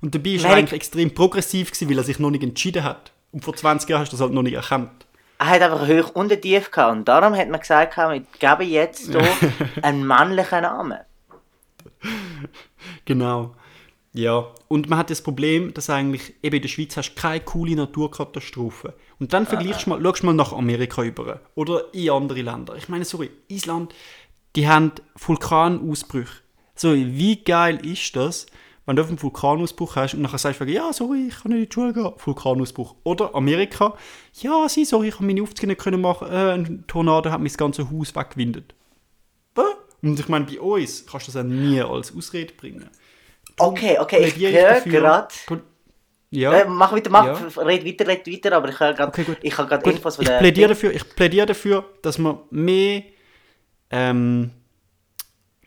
[0.00, 3.12] Und dabei war er eigentlich extrem progressiv, gewesen, weil er sich noch nicht entschieden hat.
[3.32, 5.06] Und vor 20 Jahren hast du das halt noch nicht erkannt.
[5.38, 6.96] Er hat einfach hoch und tief gehabt.
[6.96, 9.22] Und darum hat man gesagt, wir geben jetzt hier
[9.82, 10.98] einen männlichen Namen.
[13.04, 13.54] Genau.
[14.14, 17.76] Ja, und man hat das Problem, dass eigentlich eben in der Schweiz hast keine coole
[17.76, 18.94] Naturkatastrophe.
[19.20, 22.74] Und dann vergleichst du mal, schaust mal nach Amerika über oder in andere Länder.
[22.76, 23.94] Ich meine, sorry, Island,
[24.56, 26.42] die haben Vulkanausbrüche.
[26.74, 28.46] So, wie geil ist das,
[28.86, 31.68] wenn du einen Vulkanausbruch hast und nachher sagst du, ja, sorry, ich kann nicht in
[31.68, 32.94] die Schule gehen, Vulkanausbruch.
[33.04, 33.94] Oder Amerika,
[34.34, 37.90] ja, sie, sorry, ich kann meine Aufzüge nicht machen, äh, ein Tornado hat mein ganzes
[37.90, 38.74] Haus weggewindet.
[40.00, 42.88] Und ich meine, bei uns kannst du das auch nie als Ausrede bringen.
[43.58, 45.34] Okay, okay, ich höre gerade...
[46.30, 46.52] Ja.
[46.52, 47.62] Äh, mach weiter, mach, ja.
[47.62, 50.34] red weiter, red weiter, aber ich höre gerade, okay, ich habe gerade Infos von der...
[50.34, 53.02] Ich plädiere, dafür, ich plädiere dafür, dass man mehr,
[53.90, 54.50] ähm,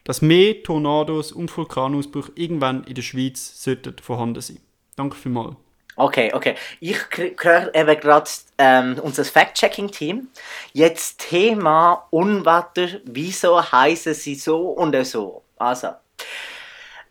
[0.03, 4.59] dass mehr Tornados und Vulkanausbrüche irgendwann in der Schweiz sollten vorhanden sein.
[4.95, 5.55] Danke vielmals.
[5.95, 6.55] Okay, okay.
[6.79, 6.97] Ich
[7.41, 10.29] höre eben gerade ähm, unser Fact-Checking-Team.
[10.73, 15.43] Jetzt Thema Unwetter, wieso heißen sie so und so?
[15.57, 15.89] Also,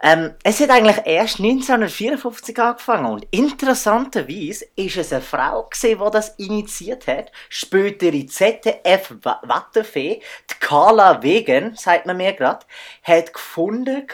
[0.02, 6.10] ähm, es hat eigentlich erst 1954 angefangen und interessanterweise ist es eine Frau gewesen, die
[6.10, 7.30] das initiiert hat.
[7.50, 12.64] Spätere ZDF-Wetterfee, die Carla Wegen, sagt man mir gerade,
[13.02, 14.06] hat gefunden,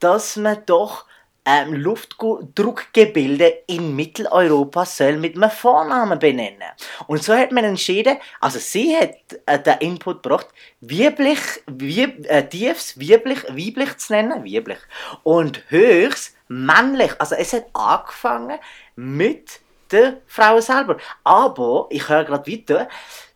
[0.00, 1.04] dass man doch
[1.44, 6.70] ähm, Luftdruckgebilde in Mitteleuropa soll mit einem Vornamen benennen.
[7.06, 10.48] Und so hat man entschieden, also sie hat äh, den Input gebracht,
[10.80, 14.78] weiblich, wieb, äh, tiefs, weiblich, weiblich zu nennen, weiblich,
[15.22, 17.12] und höchst männlich.
[17.18, 18.58] Also es hat angefangen
[18.96, 20.96] mit der Frau selber.
[21.24, 22.88] Aber, ich höre gerade weiter,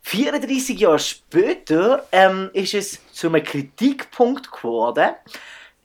[0.02, 5.10] 34 Jahre später ähm, ist es zu einem Kritikpunkt geworden,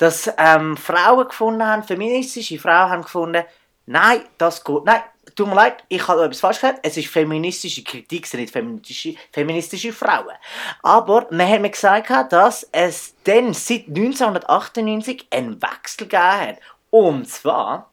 [0.04, 3.46] dass ähm, Frauen gefunden haben, feministische Frauen haben gefunden,
[3.86, 5.02] nein, das geht, nein,
[5.34, 8.52] tut mir leid, ich habe etwas falsch gesagt, es ist feministische Kritik, es sind nicht
[8.52, 10.36] feministische, feministische Frauen.
[10.82, 16.58] Aber man hat mir gesagt, dass es dann seit 1998 einen Wechsel gegeben hat.
[16.90, 17.90] Und zwar,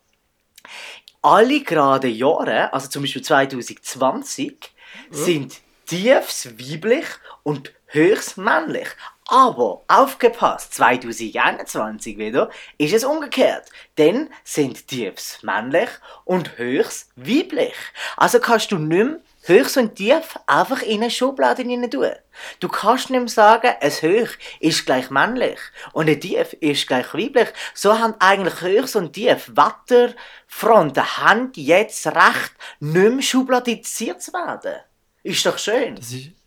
[1.23, 4.73] alle gerade Jahre, also zum Beispiel 2020,
[5.13, 5.17] ja.
[5.17, 7.07] sind tiefs weiblich
[7.45, 8.89] und höchst männlich.
[9.33, 13.69] Aber aufgepasst, 2021 wieder ist es umgekehrt.
[13.97, 15.89] Denn sind Tiefs männlich
[16.25, 17.77] und Höchst weiblich.
[18.17, 22.11] Also kannst du nicht mehr Höchst und Tief einfach in eine Schublade hinein tun.
[22.59, 25.61] Du kannst nicht mehr sagen, ein Höch ist gleich männlich
[25.93, 27.51] und ein Tief ist gleich weiblich.
[27.73, 34.75] So haben eigentlich Höchst und Tief Wetterfronten haben jetzt recht, nicht mehr schubladisiert zu werden.
[35.23, 35.95] Ist doch schön.
[35.95, 36.40] Das ist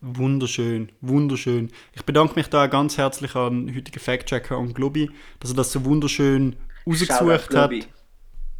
[0.00, 1.70] Wunderschön, wunderschön.
[1.92, 5.72] Ich bedanke mich da ganz herzlich an den heutigen Fact-Checker und Globi, dass er das
[5.72, 7.72] so wunderschön ausgesucht hat.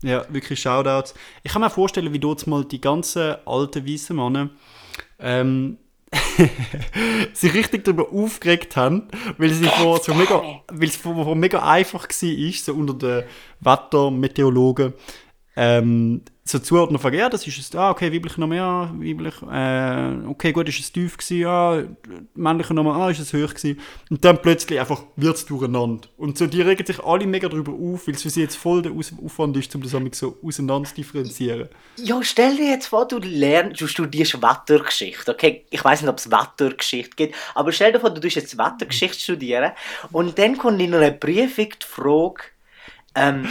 [0.03, 1.15] Ja, wirklich Shoutouts.
[1.43, 4.51] Ich kann mir vorstellen, wie dort mal die ganzen alten weißen Männer
[5.21, 5.79] ähm,
[7.33, 11.63] sich richtig darüber aufgeregt haben, weil sie vor so mega, weil es vor, vor mega
[11.63, 13.25] einfach war, so unter den
[13.61, 14.93] Wettermeteorologen,
[15.57, 20.29] ähm, so zuordnen fragen, ja, das ist es, ah, okay, weibliche Nummer, ja, weiblich, äh,
[20.29, 21.83] okay, gut, ist es tief gewesen, ja,
[22.35, 23.81] männliche Nummer, ah, ist es hoch gewesen.
[24.11, 26.09] Und dann plötzlich einfach wird es durcheinander.
[26.17, 28.83] Und so, die regen sich alle mega darüber auf, weil es für sie jetzt voll
[28.83, 31.69] der Aufwand ist, um das so auseinander zu differenzieren.
[31.97, 35.65] Ja, stell dir jetzt vor, du lernst, du studierst Wettergeschichte, okay?
[35.71, 39.19] Ich weiß nicht, ob es Wettergeschichte gibt, aber stell dir vor, du tust jetzt Wettergeschichte
[39.19, 39.73] studieren
[40.13, 42.43] und dann kommt in einer Prüfung die Frage,
[43.17, 43.49] ähm,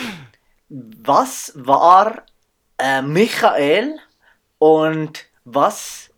[0.76, 2.24] was war
[2.78, 3.98] äh, Michael
[4.58, 6.10] und was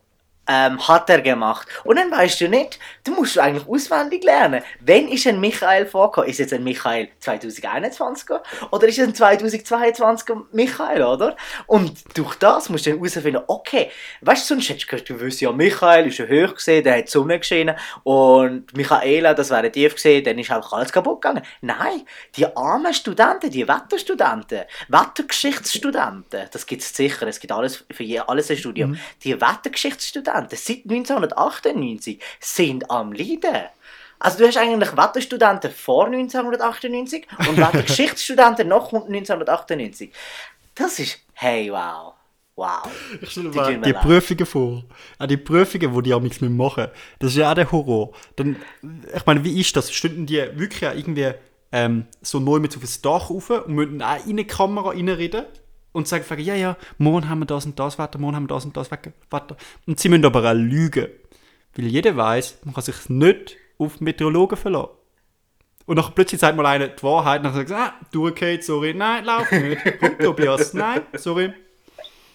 [0.47, 1.67] ähm, hat er gemacht.
[1.83, 4.63] Und dann weißt du nicht, du musst eigentlich auswendig lernen.
[4.79, 6.29] Wenn ist ein Michael vorgekommen?
[6.29, 8.29] Ist jetzt ein Michael 2021
[8.71, 11.35] oder ist es ein 2022 Michael, oder?
[11.65, 15.19] Und durch das musst du dann herausfinden, okay, weißt du, sonst hättest du gehört, du
[15.19, 19.49] wüsstest ja, Michael ist ja hoch gesehen, der hat die Sonne geschienen und Michaela, das
[19.49, 21.43] wäre tief gesehen, dann ist einfach alles kaputt gegangen.
[21.61, 22.03] Nein,
[22.35, 28.19] die armen Studenten, die Wetterstudenten, Wettergeschichtsstudenten, das gibt es sicher, es gibt alles für je,
[28.19, 28.99] alles ein Studium, mhm.
[29.23, 33.67] die Wettergeschichtsstudenten seit 1998 sind am Leiden.
[34.19, 40.11] Also du hast eigentlich Wetterstudenten vor 1998 und Wettergeschichtsstudenten nach 1998.
[40.75, 42.13] Das ist, hey wow.
[42.55, 42.89] Wow.
[43.21, 44.83] Ich stelle mir die, die Prüfungen vor.
[45.19, 46.87] Auch die Prüfungen, die die am nichts mehr machen.
[47.19, 48.13] Das ist ja auch der Horror.
[48.35, 48.55] Dann,
[49.15, 49.91] ich meine, wie ist das?
[49.91, 51.33] Stünden die wirklich irgendwie
[51.71, 55.45] ähm, so neu mit auf das Dach rauf und müssen auch in eine Kamera reinreden?
[55.97, 58.65] Und sagen, ja, ja, morgen haben wir das und das Wetter, morgen haben wir das
[58.65, 59.57] und das Wetter.
[59.85, 61.07] Und sie müssen aber auch lügen.
[61.75, 64.91] Weil jeder weiß, man kann sich nicht auf Meteorologen verlassen.
[65.85, 69.25] Und dann plötzlich sagt mal einer die Wahrheit und dann sagt ah, durchgehend, sorry, nein,
[69.25, 69.81] lauf nicht.
[69.99, 71.53] Komm, Tobias, nein, sorry.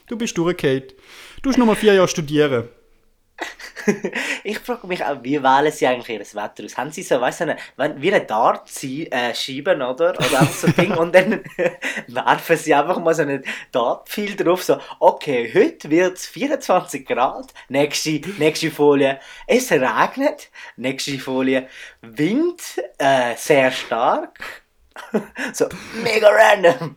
[0.09, 0.95] Du bist durchgehend.
[1.43, 2.69] Du musst noch mal vier Jahre studieren.
[4.45, 6.77] ich frage mich auch, wie wählen sie eigentlich ihr Wetter aus?
[6.77, 7.57] Haben sie so, weißt du,
[7.97, 10.11] wie eine Dart äh, schieben, oder?
[10.11, 11.45] Oder einfach so Ding und dann
[12.09, 17.53] werfen sie einfach mal so einen Dartpfeil drauf, so, okay, heute wird es 24 Grad,
[17.69, 21.69] nächste, nächste Folie, es regnet, nächste Folie,
[22.01, 22.61] Wind,
[22.99, 24.39] äh, sehr stark,
[25.53, 25.69] so,
[26.03, 26.97] mega random.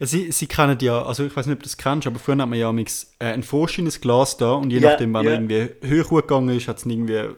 [0.00, 2.48] Sie, sie kennen ja, also ich weiß nicht, ob du das kennst, aber früher hat
[2.48, 2.84] man ja äh,
[3.18, 5.34] ein vorschienes Glas da und je yeah, nachdem, wenn yeah.
[5.34, 7.34] er irgendwie hoch gegangen ist, hat es irgendwie,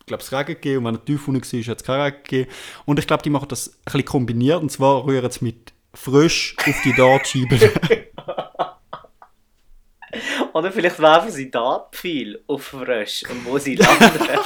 [0.00, 2.16] ich glaube, es Regen gegeben und wenn er tief unten war, hat es keinen Regen
[2.22, 2.50] gegeben.
[2.84, 6.54] Und ich glaube, die machen das ein bisschen kombiniert und zwar rühren sie mit frisch
[6.66, 7.58] auf die Dartscheibe.
[10.52, 14.10] Oder vielleicht werfen sie Dartpfeil auf frisch und wo sie landen.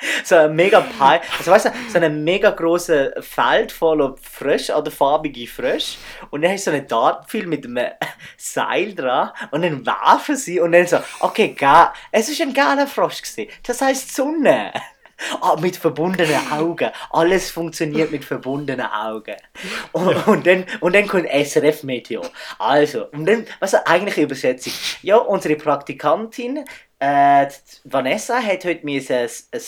[0.24, 4.90] so ein mega Pie, also weißt du, so ein mega grosses Feld voller Frösche oder
[4.90, 5.98] farbige Frösche
[6.30, 7.90] und dann hast du so einen Dartpfeil mit einem
[8.36, 12.86] Seil dran und dann werfen sie und dann so, okay, geil, es ist ein geiler
[12.86, 14.72] Frosch gewesen, das heisst Sonne.
[15.42, 16.90] Ah, mit verbundenen Augen.
[17.10, 19.36] Alles funktioniert mit verbundenen Augen.
[19.92, 22.26] Und, und, dann, und dann kommt SRF Meteor.
[22.58, 24.72] Also, und dann, was ist eigentlich Übersetzung?
[25.02, 26.64] Ja, unsere Praktikantin
[27.00, 27.48] äh,
[27.84, 29.60] Vanessa hat heute ein, ein, ein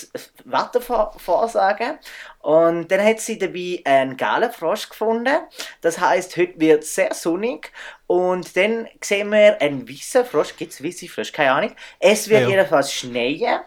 [0.45, 1.99] Wetter vorsagen
[2.41, 5.39] und dann hat sie dabei einen gelben Frosch gefunden.
[5.81, 7.73] Das heißt, heute wird es sehr sonnig
[8.07, 10.57] und dann sehen wir einen weißen Frosch.
[10.57, 11.33] Gibt es weiße Frosch?
[11.33, 11.73] Keine Ahnung.
[11.99, 12.49] Es wird ja.
[12.49, 13.61] jedenfalls schneien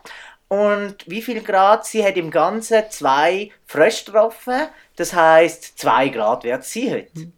[0.47, 1.87] und wie viel Grad?
[1.87, 4.67] Sie hat im Ganzen zwei Frösche getroffen.
[4.95, 7.31] Das heißt, zwei Grad wird sie heute.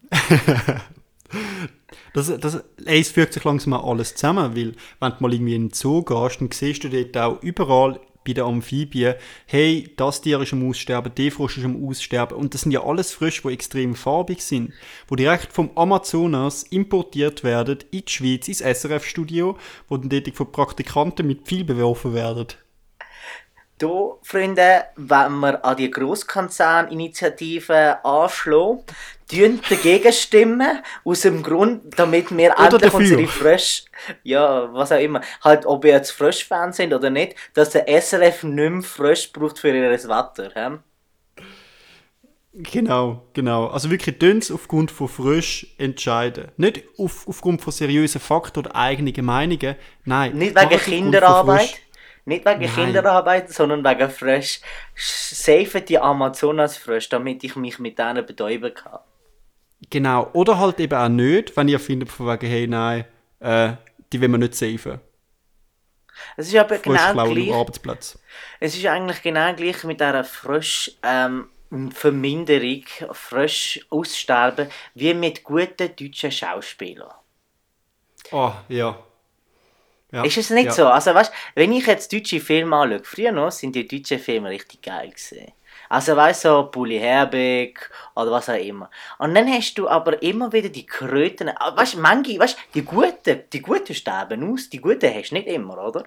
[2.17, 5.71] Das, das, es fügt sich langsam alles zusammen, weil wenn du mal irgendwie in den
[5.71, 9.13] Zoo gehst, dann siehst du dort auch überall bei den Amphibien,
[9.45, 12.35] hey, das Tier ist am Aussterben, der Frosch ist am Aussterben.
[12.35, 14.73] Und das sind ja alles Frösche, die extrem farbig sind,
[15.07, 19.55] wo direkt vom Amazonas importiert werden in die Schweiz, ins SRF-Studio,
[19.87, 22.47] wo dann dort von Praktikanten mit viel beworfen werden.
[23.79, 28.83] Da, Freunde, wenn wir an die Grosskonzerninitiative anschlagen,
[29.29, 32.99] tun dagegen stimmen, aus dem Grund, damit wir oder endlich dafür.
[32.99, 33.83] unsere Frösche,
[34.23, 38.43] ja, was auch immer, halt, ob wir jetzt Frösch-Fans sind oder nicht, dass der SRF
[38.43, 40.51] nicht mehr Frösch braucht für ihr Wetter.
[40.55, 40.77] He?
[42.59, 43.67] Genau, genau.
[43.67, 46.47] Also wirklich dünns aufgrund von frisch entscheiden.
[46.57, 49.75] Nicht auf, aufgrund von seriösen Fakten oder eigenen Meinungen.
[50.05, 50.35] Nein.
[50.35, 51.75] Nicht wegen Kinderarbeit.
[52.27, 52.75] Nicht wegen Nein.
[52.75, 54.59] Kinderarbeit, sondern wegen Frisch.
[54.95, 58.99] Save die Amazonas-Frisch, damit ich mich mit denen betäuben kann.
[59.89, 60.29] Genau.
[60.33, 63.05] Oder halt eben auch nicht, wenn ihr findet, von wegen, hey, nein,
[63.39, 63.73] äh,
[64.11, 64.99] die will man nicht safen.
[66.35, 67.53] Es ist aber genau gleich.
[67.53, 68.19] Arbeitsplatz.
[68.59, 70.91] Es ist eigentlich genau gleich mit dieser Frisch.
[71.03, 71.47] Ähm,
[71.91, 77.11] Verminderung, frisch aussterben, wie mit guten deutschen Schauspielern.
[78.31, 78.97] Oh, ja.
[80.11, 80.71] Ja, ist es nicht ja.
[80.71, 80.87] so?
[80.87, 84.81] Also weißt, wenn ich jetzt deutsche Filme anschaue, früher noch sind die deutschen Filme richtig
[84.81, 85.51] geil gewesen.
[85.89, 88.89] Also weißt du, so Bully Herbig oder was auch immer.
[89.19, 91.49] Und dann hast du aber immer wieder die Kröten.
[91.49, 95.35] Ah, weißt du, manche, weißt die Guten, die Guten sterben aus, die Guten hast du
[95.35, 96.05] nicht immer, oder?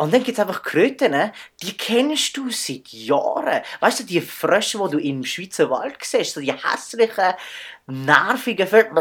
[0.00, 1.30] Und dann gibt es einfach Kröten,
[1.62, 3.60] die kennst du seit Jahren.
[3.80, 7.34] Weißt du, die Frösche, die du im Schweizer Wald siehst, so die hässlichen,
[7.90, 8.98] nervigen Vögel.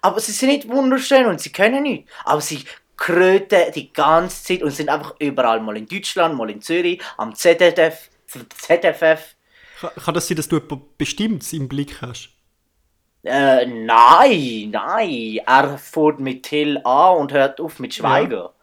[0.00, 2.08] Aber sie sind nicht wunderschön und sie können nicht.
[2.24, 2.64] Aber sie
[2.96, 5.60] kröten die ganze Zeit und sind einfach überall.
[5.60, 9.36] Mal in Deutschland, mal in Zürich, am ZDF, ZFF.
[10.04, 12.30] Kann das sein, dass du etwas Bestimmtes im Blick hast?
[13.24, 15.40] Äh, nein, nein.
[15.46, 18.54] Er fährt mit Till an und hört auf mit Schweiger.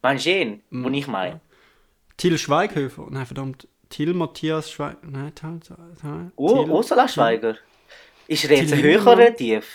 [0.00, 1.40] Meinst du ihn, wo ich meine?
[2.16, 3.06] Till Schweighöfer.
[3.10, 3.68] Nein, verdammt.
[3.92, 5.06] Till Matthias Schweighöfer.
[5.06, 5.60] Nein, Tal,
[6.36, 7.56] Oh, Till- Ursula Schweiger.
[8.26, 9.18] Ist er jetzt Till ein höher Lindemann.
[9.18, 9.66] oder tief?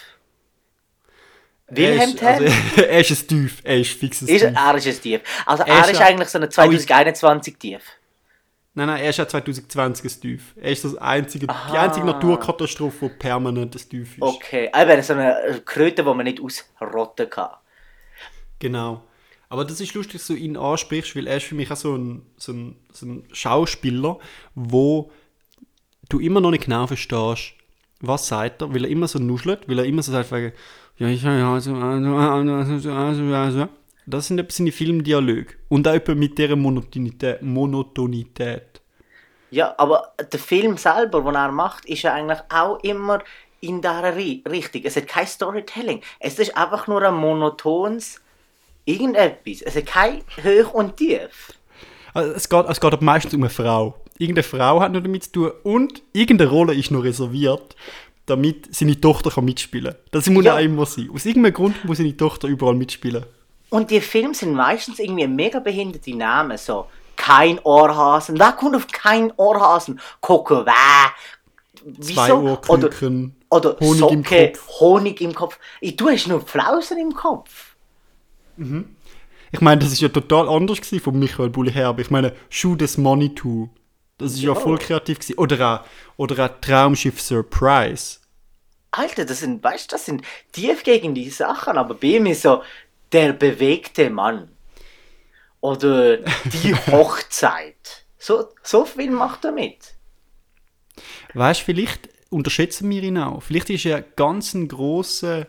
[1.70, 2.46] Wilhelm ist, also,
[2.76, 2.86] Tell?
[2.90, 3.62] er ist ein Tief.
[3.64, 4.54] Er ist fix ein Ist, Tief.
[4.56, 5.22] er ist ein Tief.
[5.46, 7.82] Also Er er ist eigentlich so ein 2021 Tief.
[8.74, 10.54] Nein, nein, er ist ja 2020 ein Tief.
[10.56, 14.22] Er ist das einzige, die einzige Naturkatastrophe, die permanent ein Tief ist.
[14.22, 17.50] Okay, eben so eine Kröte, die man nicht ausrotten kann.
[18.60, 19.04] Genau.
[19.50, 21.96] Aber das ist lustig, dass du ihn ansprichst, weil er ist für mich auch so
[21.96, 24.20] ein, so ein, so ein Schauspieler,
[24.56, 25.12] wo
[26.10, 27.54] du immer noch nicht genau verstehst,
[28.02, 30.52] was sagt er, weil er immer so nuschelt, weil er immer so sagt, wegen,
[30.98, 32.18] ja, ich ja, also, also,
[33.34, 33.68] also.
[34.06, 35.48] Das sind seine Filmdialoge.
[35.70, 37.42] Und auch etwa mit dieser Monotonität.
[37.42, 38.82] Monotonität.
[39.52, 43.20] Ja, aber der Film selber, den er macht, ist ja eigentlich auch immer
[43.60, 44.82] in dieser Ri- Richtung.
[44.86, 46.02] Es hat kein Storytelling.
[46.20, 48.22] Es ist einfach nur ein monotones
[48.88, 49.62] irgendetwas.
[49.62, 51.54] Es hat kein Hoch und Tief.
[52.14, 53.96] Also es, geht, es geht aber meistens um eine Frau.
[54.18, 57.76] Irgendeine Frau hat noch damit zu tun und irgendeine Rolle ist noch reserviert,
[58.26, 60.02] damit seine Tochter kann mitspielen kann.
[60.12, 60.56] Das muss Ja.
[60.56, 61.10] auch immer sein.
[61.14, 63.24] Aus irgendeinem Grund muss seine Tochter überall mitspielen.
[63.70, 66.58] Und die Filme sind meistens irgendwie mega behinderte Namen.
[66.58, 68.40] So, kein Ohrhasen.
[68.40, 70.00] Wer kommt auf kein Ohrhasen?
[70.22, 70.66] Wer?
[72.02, 74.80] Zwei Ohrküken, oder, oder Honig Socke, im Kopf.
[74.80, 75.60] Honig im Kopf.
[75.96, 77.67] Du hast nur Flausen im Kopf.
[79.52, 82.02] Ich meine, das ist ja total anders gewesen von Michael Bulli Herbe.
[82.02, 83.70] Ich meine, Shoot des Money to.
[84.18, 84.56] Das ist ja, Ja.
[84.56, 85.38] voll kreativ gewesen.
[85.38, 85.86] Oder auch,
[86.18, 88.18] oder auch Traumschiff Surprise.
[88.92, 92.64] Alter, das sind, weißt das sind tief gegen die Sachen, aber bei ihm ist so
[93.12, 94.50] der bewegte Mann.
[95.62, 98.06] Oder die Hochzeit.
[98.18, 99.94] So, so viel macht er mit.
[101.34, 103.42] Weißt du, vielleicht unterschätzen wir ihn auch.
[103.44, 105.48] Vielleicht ist er ganz ein grosser,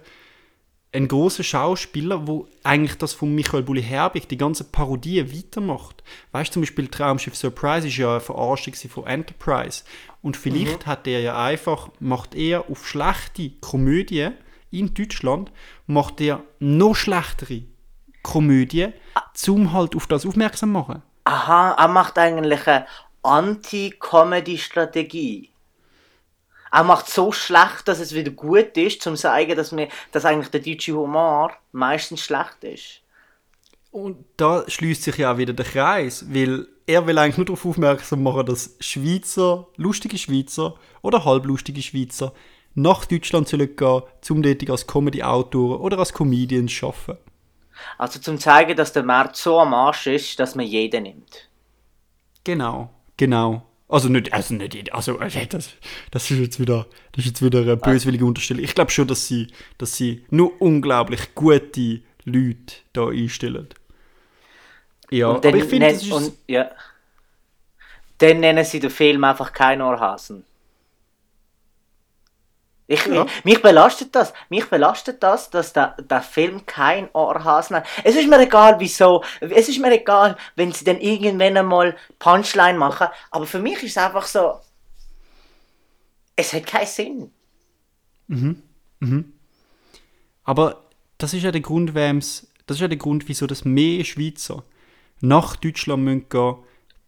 [0.93, 6.03] ein großer Schauspieler, wo eigentlich das von Michael Bulli Herbig, die ganze Parodie weitermacht.
[6.33, 9.85] Weißt du, zum Beispiel Traumschiff Surprise ist ja eine Verarschung von Enterprise.
[10.23, 14.35] Und vielleicht hat er ja einfach, macht er auf schlechte Komödien
[14.71, 15.53] in Deutschland,
[15.87, 17.63] macht er noch schlechtere
[18.23, 18.93] Komödien,
[19.35, 21.03] zum halt auf das aufmerksam machen.
[21.25, 22.87] Aha, er macht eigentlich eine
[23.23, 25.51] Anti-Comedy-Strategie.
[26.71, 30.25] Er macht so schlecht, dass es wieder gut ist, zum zu zeigen, dass, wir, dass
[30.25, 33.01] eigentlich der deutsche Humor meistens schlecht ist.
[33.91, 37.65] Und da schließt sich ja auch wieder der Kreis, weil er will eigentlich nur darauf
[37.65, 42.33] aufmerksam machen, dass Schweizer, lustige Schweizer oder halblustige Schweizer
[42.75, 47.19] nach Deutschland sollen gehen, um dort als Comedy-Autoren oder als Comedians zu arbeiten.
[47.97, 51.49] Also zum zeigen, dass der Markt so am Arsch ist, dass man jeden nimmt.
[52.45, 53.68] Genau, genau.
[53.89, 55.71] Also nicht, also nicht also äh, das,
[56.11, 58.63] das ist jetzt wieder, das ist jetzt wieder eine böswillige Unterstellung.
[58.63, 63.69] Ich glaube schon, dass sie, dass sie nur unglaublich gute Leute da einstellen.
[65.11, 66.13] Ja, aber ich finde, nen- das ist...
[66.13, 66.71] und, ja.
[68.19, 70.45] dann nennen sie den Film einfach kein Ohrhasen.
[72.91, 73.27] Ich, Ja.
[73.45, 74.33] Mich belastet das.
[74.49, 77.87] Mich belastet das, dass der, der Film kein Ohrhasen hat.
[78.03, 79.23] Es ist mir egal, wieso.
[79.41, 83.09] Es ist mir egal, wenn sie dann irgendwann einmal Punchline machen.
[83.31, 84.55] Aber für mich ist es einfach so.
[86.35, 87.31] Es hat keinen Sinn.
[90.45, 90.85] Aber
[91.19, 94.65] das ist ja der Grund, wem's, das ist ja der Grund, wieso das mehr Schweizer
[95.21, 96.57] nach Deutschland müssen gehen,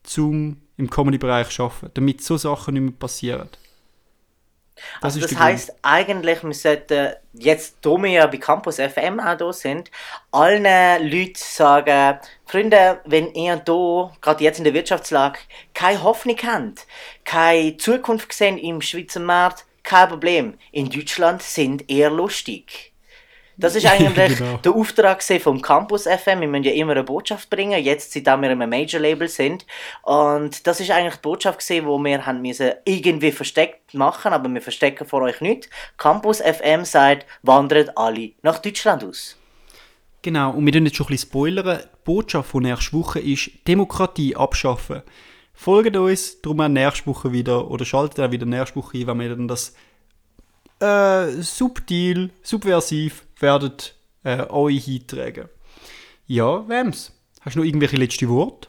[0.02, 3.48] zum im Comedy-Bereich arbeiten, damit so Sachen nicht mehr passieren.
[5.00, 9.36] Das Also das heisst, eigentlich, wir sollten jetzt, da wir ja bei Campus FM auch
[9.36, 9.90] da sind,
[10.32, 10.64] allen
[11.10, 15.38] Leuten sagen, Freunde, wenn ihr da, gerade jetzt in der Wirtschaftslage,
[15.74, 16.86] keine Hoffnung habt,
[17.24, 20.58] keine Zukunft gesehen im Schweizer Markt, kein Problem.
[20.72, 22.89] In Deutschland sind eher lustig.
[23.60, 24.56] Das ist eigentlich Genau.
[24.58, 26.40] der Auftrag vom Campus FM.
[26.40, 27.82] Wir müssen ja immer eine Botschaft bringen.
[27.82, 29.66] Jetzt, seitdem wir in einem Major-Label sind.
[30.02, 34.62] Und das ist eigentlich die Botschaft wo wir haben müssen irgendwie versteckt machen, aber wir
[34.62, 35.68] verstecken vor euch nicht.
[35.98, 39.36] Campus FM sagt, wandert alle nach Deutschland aus.
[40.22, 41.80] Genau, und wir tun jetzt schon ein bisschen spoilern.
[41.82, 45.02] Die Botschaft von nächster Woche ist Demokratie abschaffen.
[45.54, 49.20] Folgt uns, darum auch nächste Woche wieder, oder schaltet auch wieder nächste Woche ein, wenn
[49.20, 49.74] wir dann das
[50.80, 55.48] äh, subtil, subversiv werdet äh, euch eintragen.
[56.26, 58.68] Ja, Wems, hast du noch irgendwelche letzte Worte?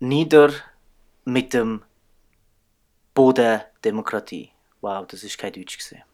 [0.00, 0.52] Nieder
[1.24, 1.82] mit dem
[3.14, 4.50] Boden Demokratie.
[4.80, 6.02] Wow, das ist kein Deutsch gesehen.